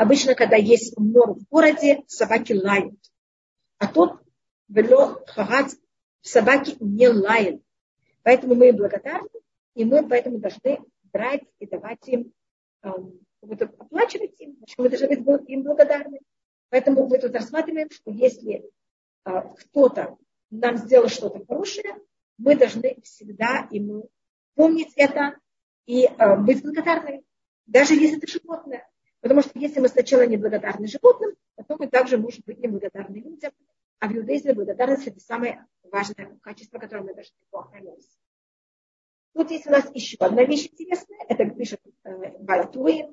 [0.00, 2.98] обычно, когда есть мор в городе, собаки лают.
[3.76, 4.12] А тут
[4.68, 5.22] вело
[6.22, 7.62] собаки не лают.
[8.22, 9.28] Поэтому мы им благодарны,
[9.74, 10.80] и мы поэтому должны
[11.12, 12.32] брать и давать им,
[12.82, 16.20] эм, оплачивать им, мы должны быть им благодарны.
[16.70, 18.64] Поэтому мы тут рассматриваем, что если
[19.26, 20.16] э, кто-то
[20.50, 21.96] нам сделал что-то хорошее,
[22.38, 24.08] мы должны всегда ему
[24.54, 25.36] помнить это
[25.84, 27.22] и э, быть благодарны,
[27.66, 28.89] даже если это животное.
[29.20, 33.52] Потому что если мы сначала не благодарны животным, потом мы также можем быть неблагодарны людям.
[33.98, 38.08] А в иудаизме благодарность это самое важное качество, которое мы должны охранять.
[39.34, 41.18] Тут есть у нас еще одна вещь интересная.
[41.28, 43.08] Это пишет э, Балатуи.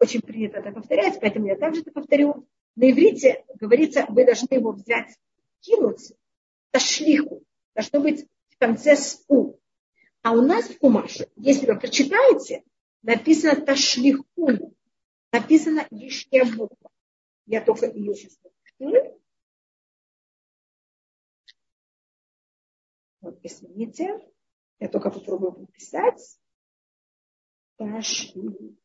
[0.00, 2.48] Очень принято это повторять, поэтому я также это повторю.
[2.74, 5.16] На иврите говорится, вы должны его взять,
[5.60, 6.12] кинуть,
[6.70, 7.44] ташлиху.
[7.74, 9.54] Должно быть в конце с у.
[10.22, 12.64] А у нас в Кумаше, если вы прочитаете,
[13.02, 14.74] написано ташлихун.
[15.34, 16.92] Написано лишняя буква.
[17.46, 18.38] Я только ее сейчас
[18.78, 19.20] напишу.
[23.20, 24.32] Вот, извините.
[24.78, 26.38] Я только попробую написать.
[27.78, 28.78] Ташлихун.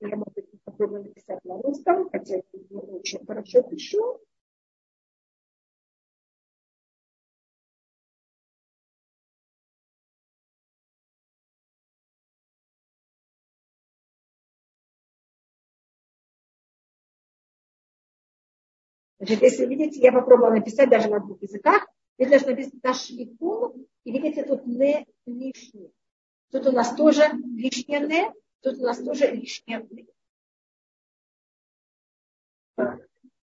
[0.00, 4.22] Я, может быть, попробую написать на русском, хотя я не очень хорошо пишу.
[19.20, 21.86] Значит, если видите, я попробовала написать даже на двух языках.
[22.18, 25.90] Здесь даже написано ташликун, и видите, тут не лишнее.
[26.50, 30.06] Тут у нас тоже лишнее не, тут у нас тоже лишнее не.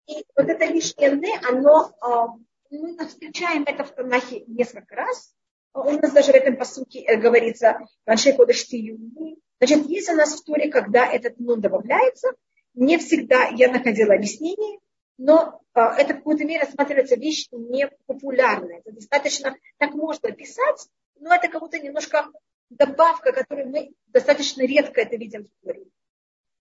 [0.07, 2.27] И вот это лишнее «не», оно, а,
[2.71, 5.35] мы встречаем это в Танахе несколько раз.
[5.73, 10.43] У нас даже в этом посуке э, говорится «Раньше кодыш Значит, есть у нас в
[10.43, 12.29] Торе, когда этот «нун» добавляется,
[12.73, 14.79] не всегда я находила объяснение,
[15.17, 18.79] но а, это в какой-то мере рассматривается вещь непопулярная.
[18.79, 20.87] Это достаточно, так можно писать,
[21.19, 22.27] но это как будто немножко
[22.69, 25.85] добавка, которую мы достаточно редко это видим в Торе.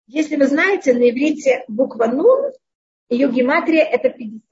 [0.06, 2.52] Если вы знаете, на иврите буква «нун»
[3.08, 4.42] Ее гематрия это 50.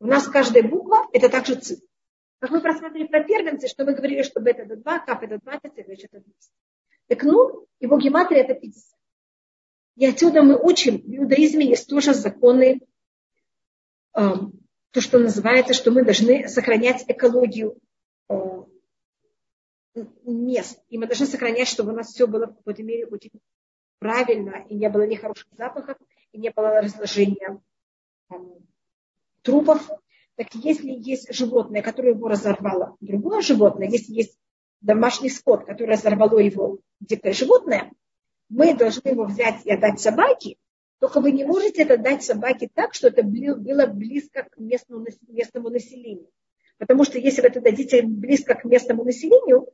[0.00, 1.86] У нас каждая буква это также цифра.
[2.38, 5.88] Как мы просмотрели про первенцы, что мы говорили, что бета это 2, кап это 20,
[5.88, 6.52] речь это 200.
[7.08, 8.95] Так ну, его гематрия это 50.
[9.96, 12.80] И отсюда мы учим, в иудаизме есть тоже законы,
[14.14, 14.20] э,
[14.90, 17.78] то, что называется, что мы должны сохранять экологию
[18.28, 18.34] э,
[20.24, 20.82] мест.
[20.88, 23.32] И мы должны сохранять, чтобы у нас все было в какой-то мере очень
[23.98, 25.96] правильно, и не было нехороших запахов,
[26.32, 27.60] и не было разложения
[28.28, 28.52] там,
[29.42, 29.88] трупов.
[30.34, 34.38] Так если есть животное, которое его разорвало, другое животное, если есть
[34.82, 37.90] домашний скот, который разорвало его дикое животное,
[38.48, 40.56] мы должны его взять и отдать собаке,
[40.98, 45.68] только вы не можете это дать собаке так, что это было близко к местному, местному
[45.68, 46.30] населению.
[46.78, 49.68] Потому что если вы это дадите близко к местному населению,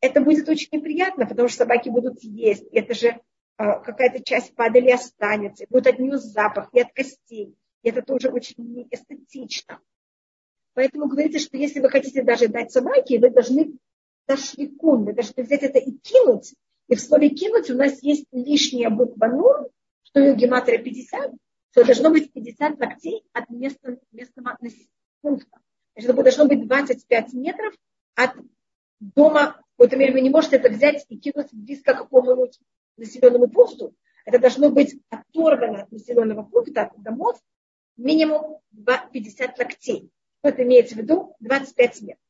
[0.00, 2.64] это будет очень неприятно, потому что собаки будут есть.
[2.70, 3.20] И это же
[3.56, 7.56] а, какая-то часть падали останется, будет от нее запах и от костей.
[7.82, 9.80] И это тоже очень неэстетично.
[10.74, 13.72] Поэтому говорится, что если вы хотите даже дать собаке, вы должны
[14.26, 16.54] ташликун, вы должны взять это и кинуть.
[16.88, 19.68] И в слове кинуть у нас есть лишняя буква нур,
[20.04, 21.32] что ее гематрия 50,
[21.74, 24.58] то должно быть 50 локтей от места, местного
[25.20, 25.60] пункта.
[25.94, 27.74] Значит, это должно быть 25 метров
[28.14, 28.32] от
[29.00, 29.60] дома.
[29.74, 32.58] В какой-то мере вы не можете это взять и кинуть близко к какому-нибудь
[32.96, 37.40] населенному пункту, это должно быть оторвано от населенного пункта домов
[37.96, 38.60] минимум
[39.12, 40.10] 50 локтей.
[40.38, 41.34] Что это имеется в виду?
[41.40, 42.22] 25 метров.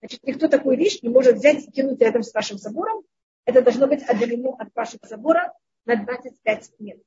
[0.00, 3.04] Значит, никто такую вещь не может взять и кинуть рядом с вашим забором.
[3.44, 5.52] Это должно быть отделено от вашего забора
[5.84, 7.04] на 25 метров.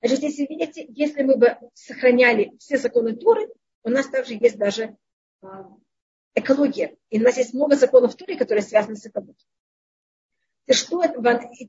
[0.00, 3.48] Значит, если видите, если мы бы сохраняли все законы Туры,
[3.82, 4.96] у нас также есть даже
[5.42, 5.66] а,
[6.34, 6.96] экология.
[7.10, 9.48] И у нас есть много законов в Туре, которые связаны с экологией.
[10.70, 11.02] Что,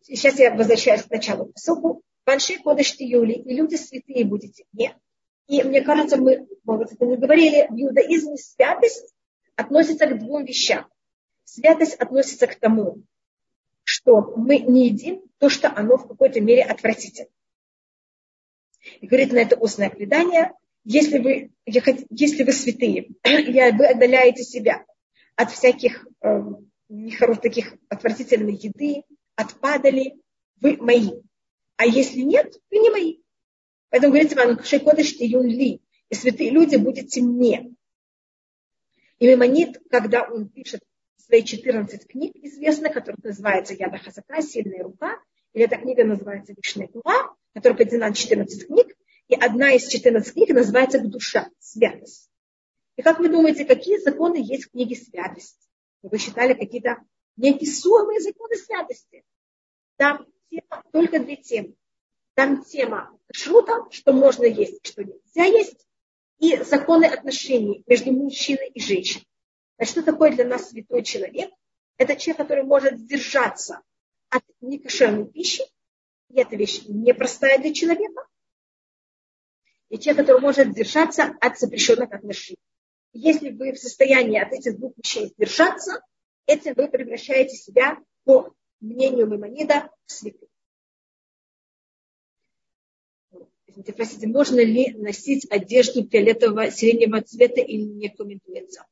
[0.04, 2.02] сейчас я возвращаюсь к началу посылку.
[2.26, 4.66] Банши Кодыш Юли, и люди святые будете.
[4.74, 4.96] Нет.
[5.48, 9.14] И мне кажется, мы, может, это не говорили, в иудаизме святость
[9.56, 10.88] относится к двум вещам.
[11.46, 13.04] Святость относится к тому,
[13.84, 17.30] что мы не едим то, что оно в какой-то мере отвратительно.
[19.00, 24.86] И говорит на это устное предание, если вы, если вы святые, вы отдаляете себя
[25.36, 26.42] от всяких э,
[26.90, 29.04] нехороших таких отвратительной еды,
[29.36, 30.20] от падали,
[30.62, 31.22] вы мои.
[31.78, 33.18] А если нет, вы не мои.
[33.90, 37.74] Поэтому говорится вам, шейкодыш юнли, и святые люди будете мне.
[39.20, 40.82] И Мемонит, когда он пишет
[41.26, 45.20] свои 14 книг известных, которые называются Яда Хасака, Сильная рука,
[45.54, 48.96] или эта книга называется Вишная Туа, которая поделена на 14 книг,
[49.28, 52.30] и одна из 14 книг называется «Душа», «Святость».
[52.96, 55.58] И как вы думаете, какие законы есть в книге «Святость»?
[56.02, 56.98] Вы считали какие-то
[57.38, 59.24] неописуемые законы святости.
[59.98, 61.76] Там тема, только две темы.
[62.36, 65.88] Там тема шрута, что можно есть, что нельзя есть,
[66.40, 69.26] и законы отношений между мужчиной и женщиной.
[69.78, 71.52] Значит, что такое для нас святой человек?
[71.98, 73.82] Это человек, который может сдержаться
[74.30, 75.64] от некошерной пищи,
[76.30, 78.28] и эта вещь непростая для человека,
[79.90, 82.58] и человек, который может держаться от запрещенных отношений.
[83.14, 86.02] Если вы в состоянии от этих двух вещей сдержаться,
[86.46, 90.50] этим вы превращаете себя, по мнению Маймонида, в святых.
[93.68, 98.86] Извините, простите, можно ли носить одежду фиолетового сиреневого цвета или не комментуется?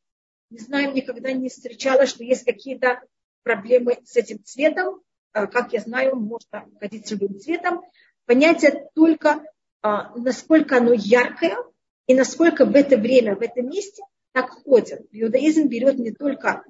[0.54, 3.02] Не знаю, никогда не встречала, что есть какие-то
[3.42, 5.02] проблемы с этим цветом.
[5.32, 7.82] А, как я знаю, можно ходить с любым цветом.
[8.28, 9.44] Понятие только
[9.82, 11.58] а, насколько оно яркое
[12.06, 15.02] и насколько в это время, в этом месте так ходят.
[15.10, 16.64] Иудаизм берет не только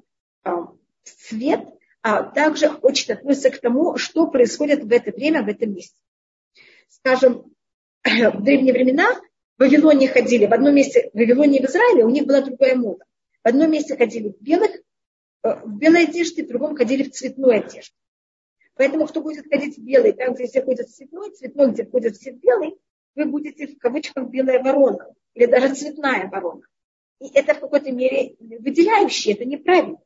[0.44, 0.70] а,
[1.04, 1.68] цвет,
[2.02, 5.98] а также очень относится к тому, что происходит в это время, в этом месте.
[6.88, 7.54] Скажем,
[8.06, 9.14] в древние времена
[9.58, 12.78] в Вавилоне ходили, в одном месте, в Вавилоне и в Израиле у них была другая
[12.78, 13.04] мода.
[13.44, 14.72] В одном месте ходили в белых,
[15.44, 17.96] э, в белой одежде, в другом ходили в цветной одежде.
[18.76, 22.16] Поэтому кто будет ходить в белый, там, где все ходят в цветной, цветной, где ходят
[22.16, 22.76] все в белый,
[23.16, 26.64] вы будете в кавычках белая ворона или даже цветная ворона.
[27.20, 30.00] И это в какой-то мере выделяющее, это неправильно.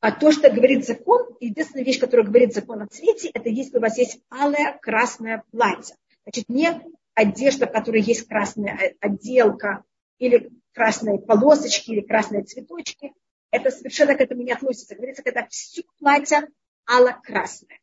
[0.00, 3.80] А то, что говорит закон, единственная вещь, которая говорит закон о цвете, это если у
[3.80, 5.96] вас есть алое красное платье.
[6.22, 6.68] Значит, не
[7.14, 9.82] одежда, в которой есть красная отделка
[10.18, 13.12] или красные полосочки или красные цветочки.
[13.50, 14.94] Это совершенно к этому не относится.
[14.94, 16.46] Говорится, когда все платье
[16.86, 17.80] ало-красное.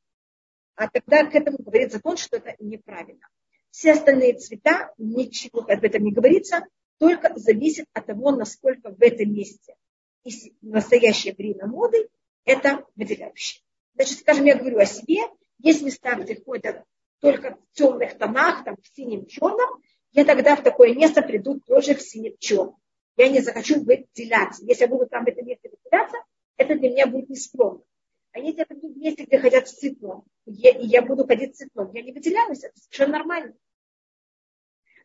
[0.75, 3.27] А тогда к этому говорит закон, что это неправильно.
[3.69, 6.65] Все остальные цвета, ничего об этом не говорится,
[6.97, 9.75] только зависит от того, насколько в этом месте
[10.23, 10.31] и
[10.61, 12.07] в настоящее время моды
[12.45, 13.61] это выделяющее.
[13.95, 15.17] Значит, скажем, я говорю о себе,
[15.59, 16.83] есть места, где ходят
[17.19, 19.81] только в темных тонах, там, в синем черном,
[20.13, 22.77] я тогда в такое место приду тоже в синем черном.
[23.17, 24.65] Я не захочу выделяться.
[24.65, 26.17] Если я буду там в этом месте выделяться,
[26.57, 27.83] это для меня будет нескромно.
[28.31, 31.57] А если я приду в месте, где ходят в цветном, и я буду ходить в
[31.57, 33.53] цветном, я не выделяюсь, это совершенно нормально.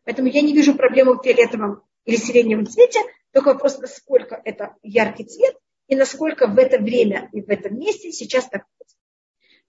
[0.03, 2.99] Поэтому я не вижу проблемы в фиолетовом или сиреневом цвете,
[3.31, 5.55] только вопрос, насколько это яркий цвет
[5.87, 8.89] и насколько в это время и в этом месте сейчас так будет.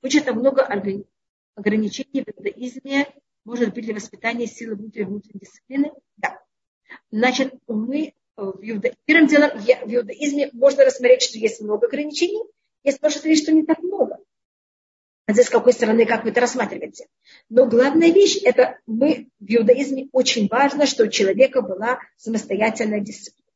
[0.03, 0.67] Очень много
[1.55, 3.07] ограничений в иудаизме,
[3.45, 5.93] может быть, для воспитания силы внутренней дисциплины.
[6.17, 6.43] Да.
[7.13, 8.95] Значит, мы в иуда...
[9.05, 12.43] первым делом в иудаизме можно рассмотреть, что есть много ограничений,
[12.83, 14.19] есть можно сказать, что не так много.
[15.27, 17.07] А здесь с какой стороны, как вы это рассматриваете.
[17.49, 23.49] Но главная вещь, это мы в иудаизме очень важно, что у человека была самостоятельная дисциплина.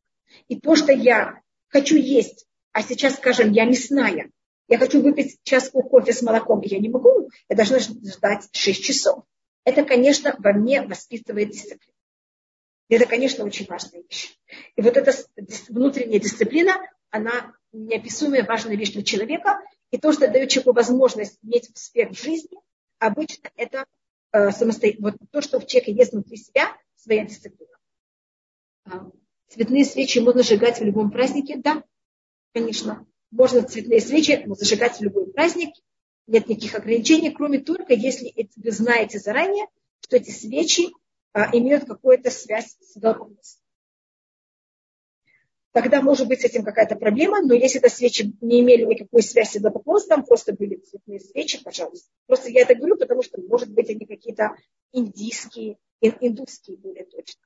[0.49, 4.31] И то, что я хочу есть, а сейчас, скажем, я мясная,
[4.69, 9.25] я хочу выпить чашку кофе с молоком, я не могу, я должна ждать 6 часов.
[9.65, 11.96] Это, конечно, во мне воспитывает дисциплину.
[12.89, 14.37] Это, конечно, очень важная вещь.
[14.77, 15.13] И вот эта
[15.69, 16.73] внутренняя дисциплина,
[17.11, 19.61] она неописуемая важная вещь для человека,
[19.91, 22.59] и то, что дает человеку возможность иметь успех в жизни,
[22.99, 23.87] обычно это
[24.33, 25.11] э, самостоятельно.
[25.11, 27.77] Вот то, что в человеке есть внутри себя, своя дисциплина.
[28.85, 29.11] А,
[29.49, 31.57] цветные свечи можно зажигать в любом празднике?
[31.57, 31.83] Да,
[32.53, 33.07] конечно.
[33.31, 35.75] Можно цветные свечи зажигать в любой праздник.
[36.27, 39.67] Нет никаких ограничений, кроме только если вы знаете заранее,
[40.01, 40.89] что эти свечи
[41.53, 43.67] имеют какую-то связь с идолопоклонством
[45.77, 49.51] тогда может быть с этим какая-то проблема, но если это свечи не имели никакой связи
[49.51, 52.09] с идолопоклонством, просто были цветные свечи, пожалуйста.
[52.27, 54.57] Просто я это говорю, потому что, может быть, они какие-то
[54.93, 57.43] индийские, индусские более точно.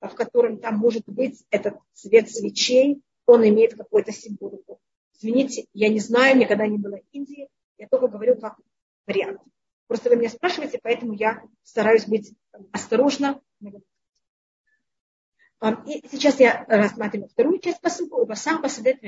[0.00, 4.80] в котором там может быть этот цвет свечей, он имеет какую-то символику.
[5.18, 8.56] Извините, я не знаю, никогда не была в Индии, я только говорю как
[9.06, 9.42] вариант.
[9.86, 12.32] Просто вы меня спрашиваете, поэтому я стараюсь быть
[12.72, 13.40] осторожна.
[15.86, 18.98] И сейчас я рассматриваю вторую часть посылку, ибо сам посадет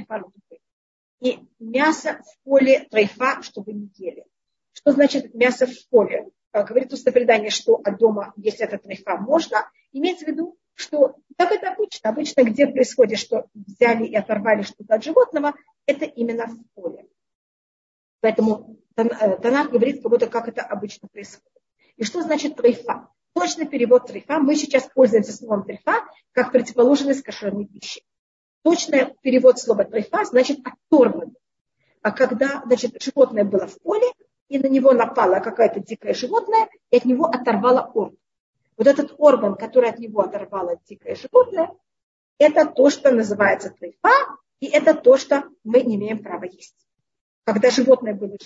[1.21, 4.25] И мясо в поле трейфа, чтобы не ели.
[4.73, 6.29] Что значит мясо в поле?
[6.53, 9.71] А, говорит устное предание, что от дома, если это трейфа, можно.
[9.93, 12.11] Имеется в виду, что так это обычно.
[12.11, 15.55] Обычно, где происходит, что взяли и оторвали что-то от животного,
[15.87, 17.07] это именно в поле.
[18.21, 21.53] Поэтому э, Танах говорит, как будто как это обычно происходит.
[21.97, 23.09] И что значит трейфа?
[23.35, 24.39] Точный перевод трейфа.
[24.39, 28.03] Мы сейчас пользуемся словом трейфа как противоположность кошерной пищи.
[28.63, 31.37] Точный перевод слова трейфа значит оторванный.
[32.01, 34.07] А когда значит, животное было в поле,
[34.49, 38.19] и на него напало какое-то дикое животное, и от него оторвало орган.
[38.79, 41.71] Вот этот орган, который от него оторвало дикое животное,
[42.39, 44.11] это то, что называется трейфа,
[44.61, 46.86] и это то, что мы не имеем права есть
[47.47, 48.37] когда животное было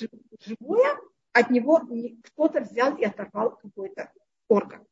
[0.40, 1.00] живое,
[1.32, 1.80] от него
[2.22, 4.12] кто-то взял и оторвал какой-то
[4.46, 4.86] орган.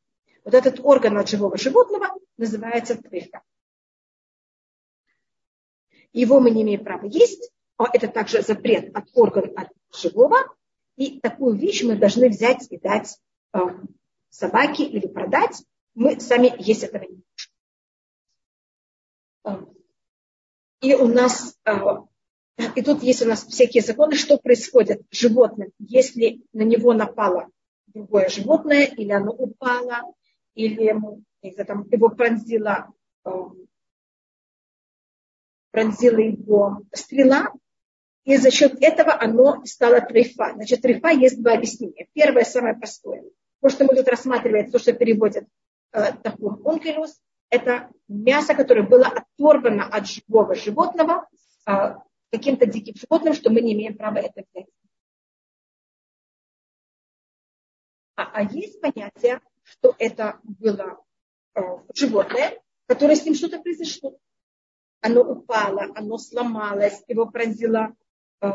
[0.45, 3.43] Вот этот орган от живого животного называется твилька.
[6.15, 10.39] Его мы не имеем права есть, а это также запрет от органа от живого.
[10.97, 13.21] И такую вещь мы должны взять и дать
[13.53, 13.59] э,
[14.31, 15.63] собаке или продать.
[15.95, 17.23] Мы сами есть этого не
[19.45, 19.67] можем.
[19.69, 19.73] Э,
[20.81, 21.73] и у нас э,
[22.75, 27.49] и тут есть у нас всякие законы, что происходит с животным, если на него напало
[27.87, 30.13] другое животное, или оно упало,
[30.55, 30.95] или
[31.43, 32.93] если там, его пронзила,
[33.25, 33.31] э,
[35.71, 37.53] пронзила его стрела,
[38.25, 40.53] и за счет этого оно стало трейфа.
[40.55, 42.09] Значит, трейфа есть два объяснения.
[42.13, 43.23] Первое, самое простое.
[43.63, 45.47] То, что мы тут рассматриваем, то, что переводит
[45.93, 51.27] э, Тахур Онкелюс, это мясо, которое было оторвано от живого животного,
[51.67, 51.95] э,
[52.31, 54.67] каким-то диким животным, что мы не имеем права это взять.
[58.17, 61.05] А, а есть понятие, что это было
[61.55, 61.61] э,
[61.95, 64.19] животное, которое с ним что-то произошло.
[65.01, 67.95] Оно упало, оно сломалось, его пронзила
[68.41, 68.49] э,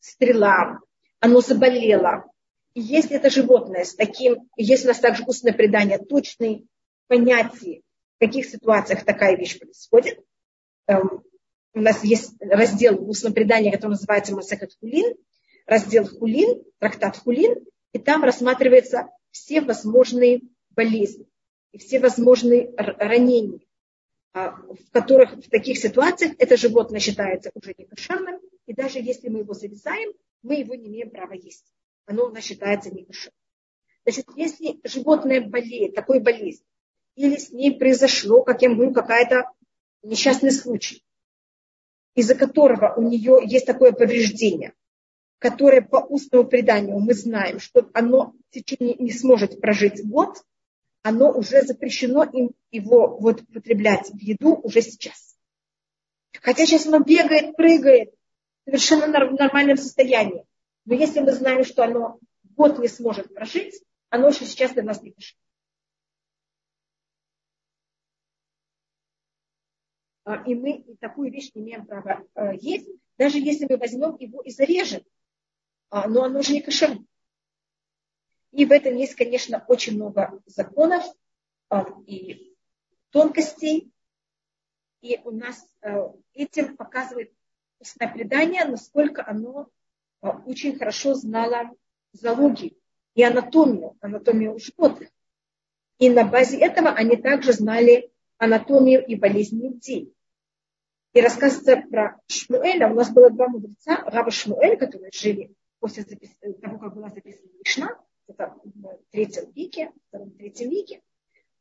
[0.00, 0.80] стрела,
[1.20, 2.30] оно заболело.
[2.74, 6.66] И если это животное с таким, если у нас также устное предание, точные
[7.06, 7.80] понятия,
[8.16, 10.20] в каких ситуациях такая вещь происходит,
[10.86, 11.22] эм,
[11.76, 15.14] у нас есть раздел в устном предании, который называется Масахат Хулин,
[15.66, 17.54] раздел Хулин, трактат Хулин,
[17.92, 21.26] и там рассматриваются все возможные болезни
[21.72, 23.60] и все возможные ранения,
[24.32, 29.28] а, в которых в таких ситуациях это животное считается уже не кошерным, и даже если
[29.28, 31.66] мы его завязаем, мы его не имеем права есть.
[32.06, 33.38] Оно у нас считается не кошерным.
[34.04, 36.64] Значит, если животное болеет, такой болезнь,
[37.16, 39.50] или с ней произошло, как я говорю, какая-то
[40.02, 41.02] несчастный случай,
[42.16, 44.72] из-за которого у нее есть такое повреждение,
[45.38, 50.42] которое по устному преданию мы знаем, что оно в течение не сможет прожить год,
[51.02, 55.36] оно уже запрещено им его вот употреблять в еду уже сейчас.
[56.40, 58.12] Хотя сейчас оно бегает, прыгает,
[58.64, 60.44] совершенно в нормальном состоянии.
[60.86, 62.18] Но если мы знаем, что оно
[62.56, 65.36] год не сможет прожить, оно уже сейчас для нас не пишет.
[70.26, 74.50] И мы такую вещь не имеем права а, есть, даже если мы возьмем его и
[74.50, 75.02] зарежем,
[75.88, 77.04] а, но оно же не кошерно.
[78.50, 81.04] И в этом есть, конечно, очень много законов
[82.06, 82.54] и
[83.10, 83.92] тонкостей.
[85.02, 85.68] И у нас
[86.32, 87.32] этим показывает
[87.80, 89.68] устное предание, насколько оно
[90.22, 91.70] очень хорошо знало
[92.12, 92.76] зоологию
[93.14, 95.10] и анатомию, анатомию животных.
[95.98, 100.15] И на базе этого они также знали анатомию и болезни людей.
[101.16, 102.90] И рассказывается про Шмуэля.
[102.90, 105.50] У нас было два мудреца, Раба Шмуэль, которые жили
[105.80, 107.98] после того, как была записана Мишна,
[108.28, 111.00] это в третьем веке, втором третьем веке.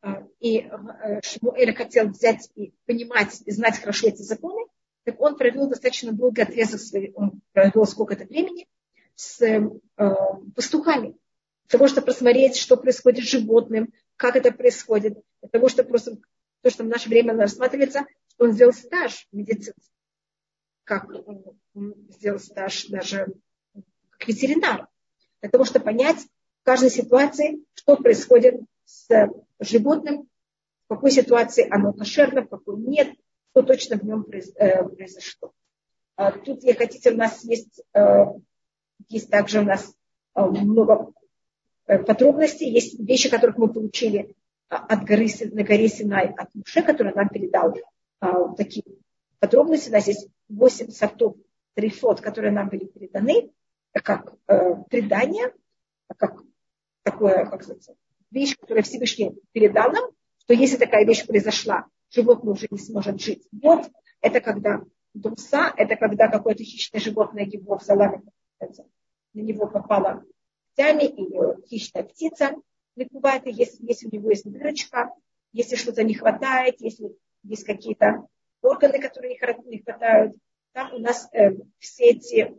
[0.01, 4.67] А, и э, Шмуэль хотел взять и понимать, и знать хорошо эти законы,
[5.05, 8.67] так он провел достаточно долгий отрезок своей, он провел сколько-то времени
[9.15, 9.61] с э,
[10.53, 11.11] пастухами,
[11.69, 16.17] для того, чтобы посмотреть, что происходит с животным, как это происходит, для того, чтобы просто
[16.61, 18.05] то, что в наше время рассматривается,
[18.37, 19.91] он сделал стаж медицинский,
[20.83, 21.09] как
[21.73, 23.27] он сделал стаж даже
[24.11, 24.87] как ветеринар,
[25.41, 26.19] для того, чтобы понять
[26.61, 29.29] в каждой ситуации, что происходит с
[29.59, 30.29] животным,
[30.87, 33.15] в какой ситуации оно кошерно, в какой нет,
[33.51, 35.53] что точно в нем э, произошло.
[36.15, 38.25] А тут, если хотите, у нас есть, э,
[39.09, 39.93] есть также у нас
[40.35, 41.11] э, много
[41.85, 44.35] подробностей, есть вещи, которых мы получили
[44.69, 47.75] от горы, на горе Синай, от Муше, который нам передал
[48.25, 48.85] а, такие
[49.39, 49.89] подробности.
[49.89, 51.35] У нас есть 8 сортов
[51.73, 53.51] трифот, которые нам были переданы,
[53.91, 55.53] как э, предание,
[56.17, 56.41] как
[57.03, 57.89] такое, как сказать,
[58.31, 63.47] вещь, которая Всевышний передал нам, что если такая вещь произошла, животное уже не сможет жить.
[63.51, 63.89] Вот
[64.21, 64.81] это когда
[65.13, 68.21] дуса, это когда какое-то хищное животное его взяла,
[68.59, 70.23] на него попала
[70.75, 72.55] когтями или хищная птица,
[72.95, 75.11] ликувает, если, если у него есть дырочка,
[75.51, 77.15] если что-то не хватает, если
[77.47, 78.27] есть какие-то
[78.61, 80.35] органы, которые не хватают.
[80.73, 82.53] Там у нас э, все эти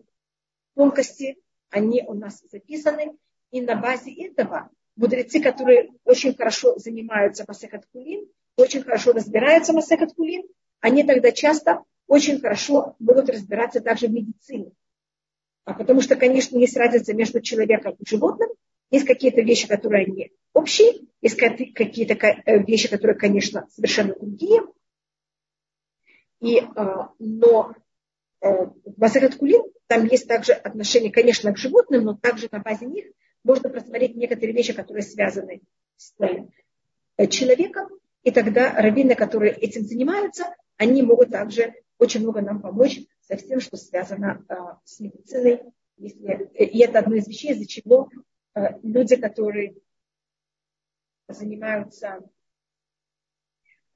[0.75, 1.37] тонкости,
[1.71, 3.17] они у нас записаны.
[3.51, 8.27] И на базе этого мудрецы, которые очень хорошо занимаются Масехат Кулин,
[8.57, 10.47] очень хорошо разбираются Масехат Кулин,
[10.81, 14.73] они тогда часто очень хорошо могут разбираться также в медицине.
[15.65, 18.49] А потому что, конечно, есть разница между человеком и животным.
[18.91, 24.63] Есть какие-то вещи, которые они общие, есть какие-то э, вещи, которые, конечно, совершенно другие.
[26.41, 27.75] И, а, но
[28.41, 32.87] э, в Масахат Кулин там есть также отношение, конечно, к животным, но также на базе
[32.87, 33.07] них
[33.43, 35.63] можно просмотреть некоторые вещи, которые связаны
[35.97, 37.89] с э, человеком.
[38.23, 43.61] И тогда раввины, которые этим занимаются, они могут также очень много нам помочь со всем,
[43.61, 44.45] что связано
[44.85, 45.63] с медициной.
[45.97, 48.11] Если, и это одно из вещей, из-за чего
[48.83, 49.77] люди, которые
[51.29, 52.21] занимаются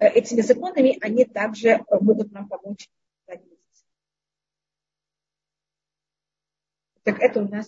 [0.04, 2.88] этими законами, они также могут нам помочь.
[7.02, 7.66] Так это у нас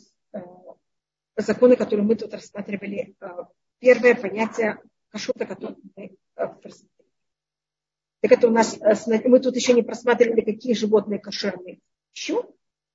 [1.36, 3.14] законы, которые мы тут рассматривали.
[3.78, 4.78] Первое понятие
[5.08, 6.92] кашута, которое мы рассматривали.
[8.20, 11.80] Так это у нас, э, мы тут еще не просматривали, какие животные кошерные.
[12.14, 12.48] Еще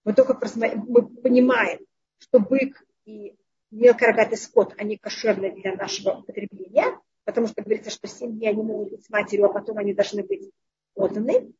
[0.05, 0.39] мы только
[0.87, 1.79] мы понимаем,
[2.17, 3.35] что бык и
[3.71, 6.97] мелкорогатый скот, они кошерные для нашего употребления,
[7.27, 10.49] потому что говорится, что семьи они могут быть с матерью, а потом они должны быть
[10.95, 11.51] отданы.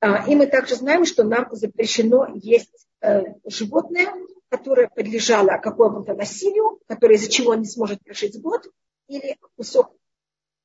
[0.00, 4.12] А, и мы также знаем, что нам запрещено есть э, животное,
[4.50, 8.70] которое подлежало какому-то насилию, которое из-за чего не сможет прожить год,
[9.08, 9.96] или кусок,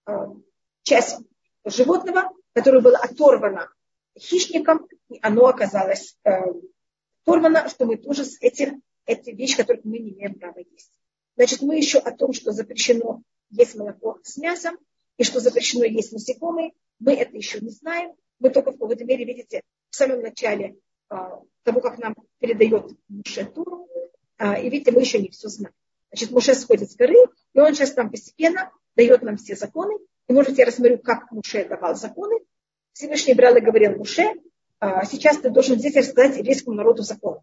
[0.07, 0.12] э,
[0.84, 1.18] часть
[1.64, 3.72] животного, которое было оторвано
[4.20, 6.32] хищником, и оно оказалось э,
[7.24, 10.91] оторвано, что мы тоже с этим, эти вещи, которые мы не имеем права есть.
[11.38, 13.22] Значит, мы еще о том, что запрещено
[13.52, 14.78] есть молоко с мясом,
[15.18, 18.14] и что запрещено есть насекомые, мы это еще не знаем.
[18.39, 20.78] Мы только в какой-то мере, видите, в самом начале
[21.10, 21.16] э,
[21.64, 23.88] того, как нам передает Муше Туру,
[24.38, 25.76] э, и видите, мы еще не все знаем.
[26.10, 27.18] Значит, Муше сходит с горы,
[27.54, 29.95] и он сейчас там постепенно дает нам все законы,
[30.28, 32.39] и может я рассмотрю, как Муше давал законы.
[32.93, 34.24] Всевышний брал и говорил Муше,
[34.80, 37.39] «А, сейчас ты должен здесь рассказать еврейскому народу закон.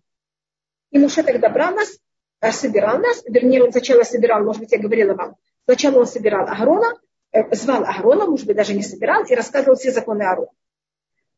[0.90, 1.98] И Муше тогда брал нас,
[2.40, 5.36] а, собирал нас, вернее, он сначала собирал, может быть, я говорила вам,
[5.68, 6.98] сначала он собирал Агарона,
[7.30, 10.50] э, звал Агарона, может быть, даже не собирал, и рассказывал все законы Аарона.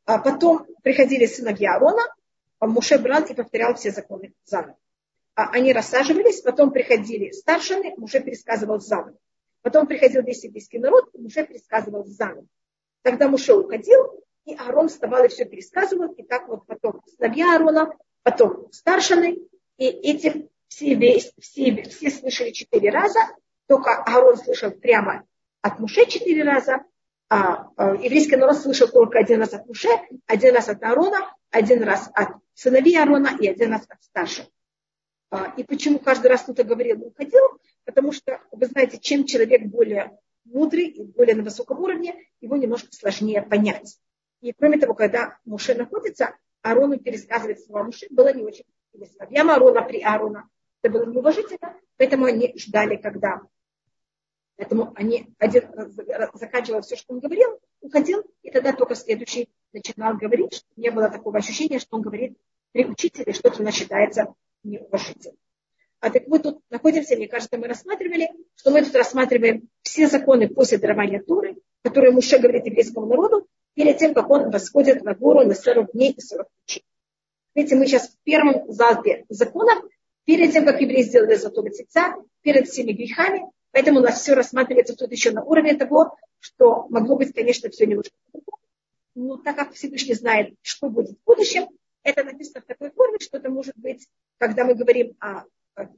[0.05, 2.03] А потом приходили сыновья Аарона,
[2.61, 4.77] а Муше брал и повторял все законы заново.
[5.35, 9.19] Они рассаживались, потом приходили старшины, Муше пересказывал заново.
[9.63, 12.47] Потом приходил весь еврейский народ, и Муше пересказывал заново.
[13.03, 16.13] Тогда Муше уходил, и Аарон вставал и все пересказывал.
[16.13, 19.39] И так вот потом сыновья Аарона, потом старшины,
[19.77, 20.97] и эти все,
[21.41, 23.19] все, все слышали четыре раза,
[23.71, 25.25] только Аарон слышал прямо
[25.63, 26.83] от Муше четыре раза,
[27.29, 29.89] а, а еврейский народ слышал только один раз от Муше,
[30.27, 34.47] один раз от Аарона, один раз от сыновей Аарона и один раз от старших.
[35.31, 37.45] А, и почему каждый раз кто-то говорил, уходил?
[37.85, 42.89] Потому что, вы знаете, чем человек более мудрый и более на высоком уровне, его немножко
[42.91, 43.99] сложнее понять.
[44.41, 49.29] И кроме того, когда Муше находится, Арону пересказывать слова Муше было не очень интересно.
[49.31, 50.49] Я Арона при Арона.
[50.83, 53.43] Это было неуважительно, поэтому они ждали, когда
[54.61, 55.71] Поэтому они один
[56.35, 61.09] заканчивал все, что он говорил, уходил, и тогда только следующий начинал говорить, что не было
[61.09, 62.37] такого ощущения, что он говорит
[62.73, 65.39] при учителе, что-то начинается неуважительно.
[66.01, 70.47] А так мы тут находимся, мне кажется, мы рассматривали, что мы тут рассматриваем все законы
[70.47, 75.47] после дарования Туры, которые Муше говорит еврейскому народу, перед тем, как он восходит на гору
[75.47, 76.85] на 40 дней и 40 ночей.
[77.55, 79.83] Видите, мы сейчас в первом залпе законов,
[80.27, 84.97] перед тем, как евреи сделали золотого тельца, перед всеми грехами, поэтому у нас все рассматривается
[84.97, 88.15] тут еще на уровне того, что могло быть, конечно, все немножко
[89.15, 91.69] но так как Всевышний знает, что будет в будущем,
[92.03, 94.09] это написано в такой форме, что это может быть,
[94.39, 95.45] когда мы говорим о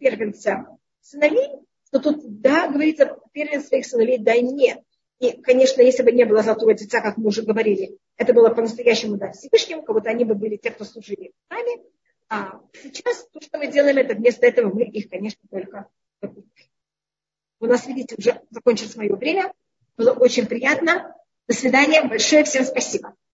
[0.00, 0.66] первенца
[1.00, 1.48] сыновей,
[1.90, 4.82] то тут, да, говорится, первенец своих сыновей дай мне.
[5.20, 9.18] И, конечно, если бы не было золотого тельца, как мы уже говорили, это было по-настоящему
[9.18, 11.82] дать Всевышнему, как будто они бы были те, кто служили нами.
[12.28, 15.86] А сейчас то, что мы делаем, это вместо этого мы их, конечно, только
[17.62, 19.52] У нас, видите, уже закончилось мое время.
[19.96, 21.14] Было очень приятно.
[21.46, 22.02] До свидания.
[22.02, 23.14] Большое всем спасибо.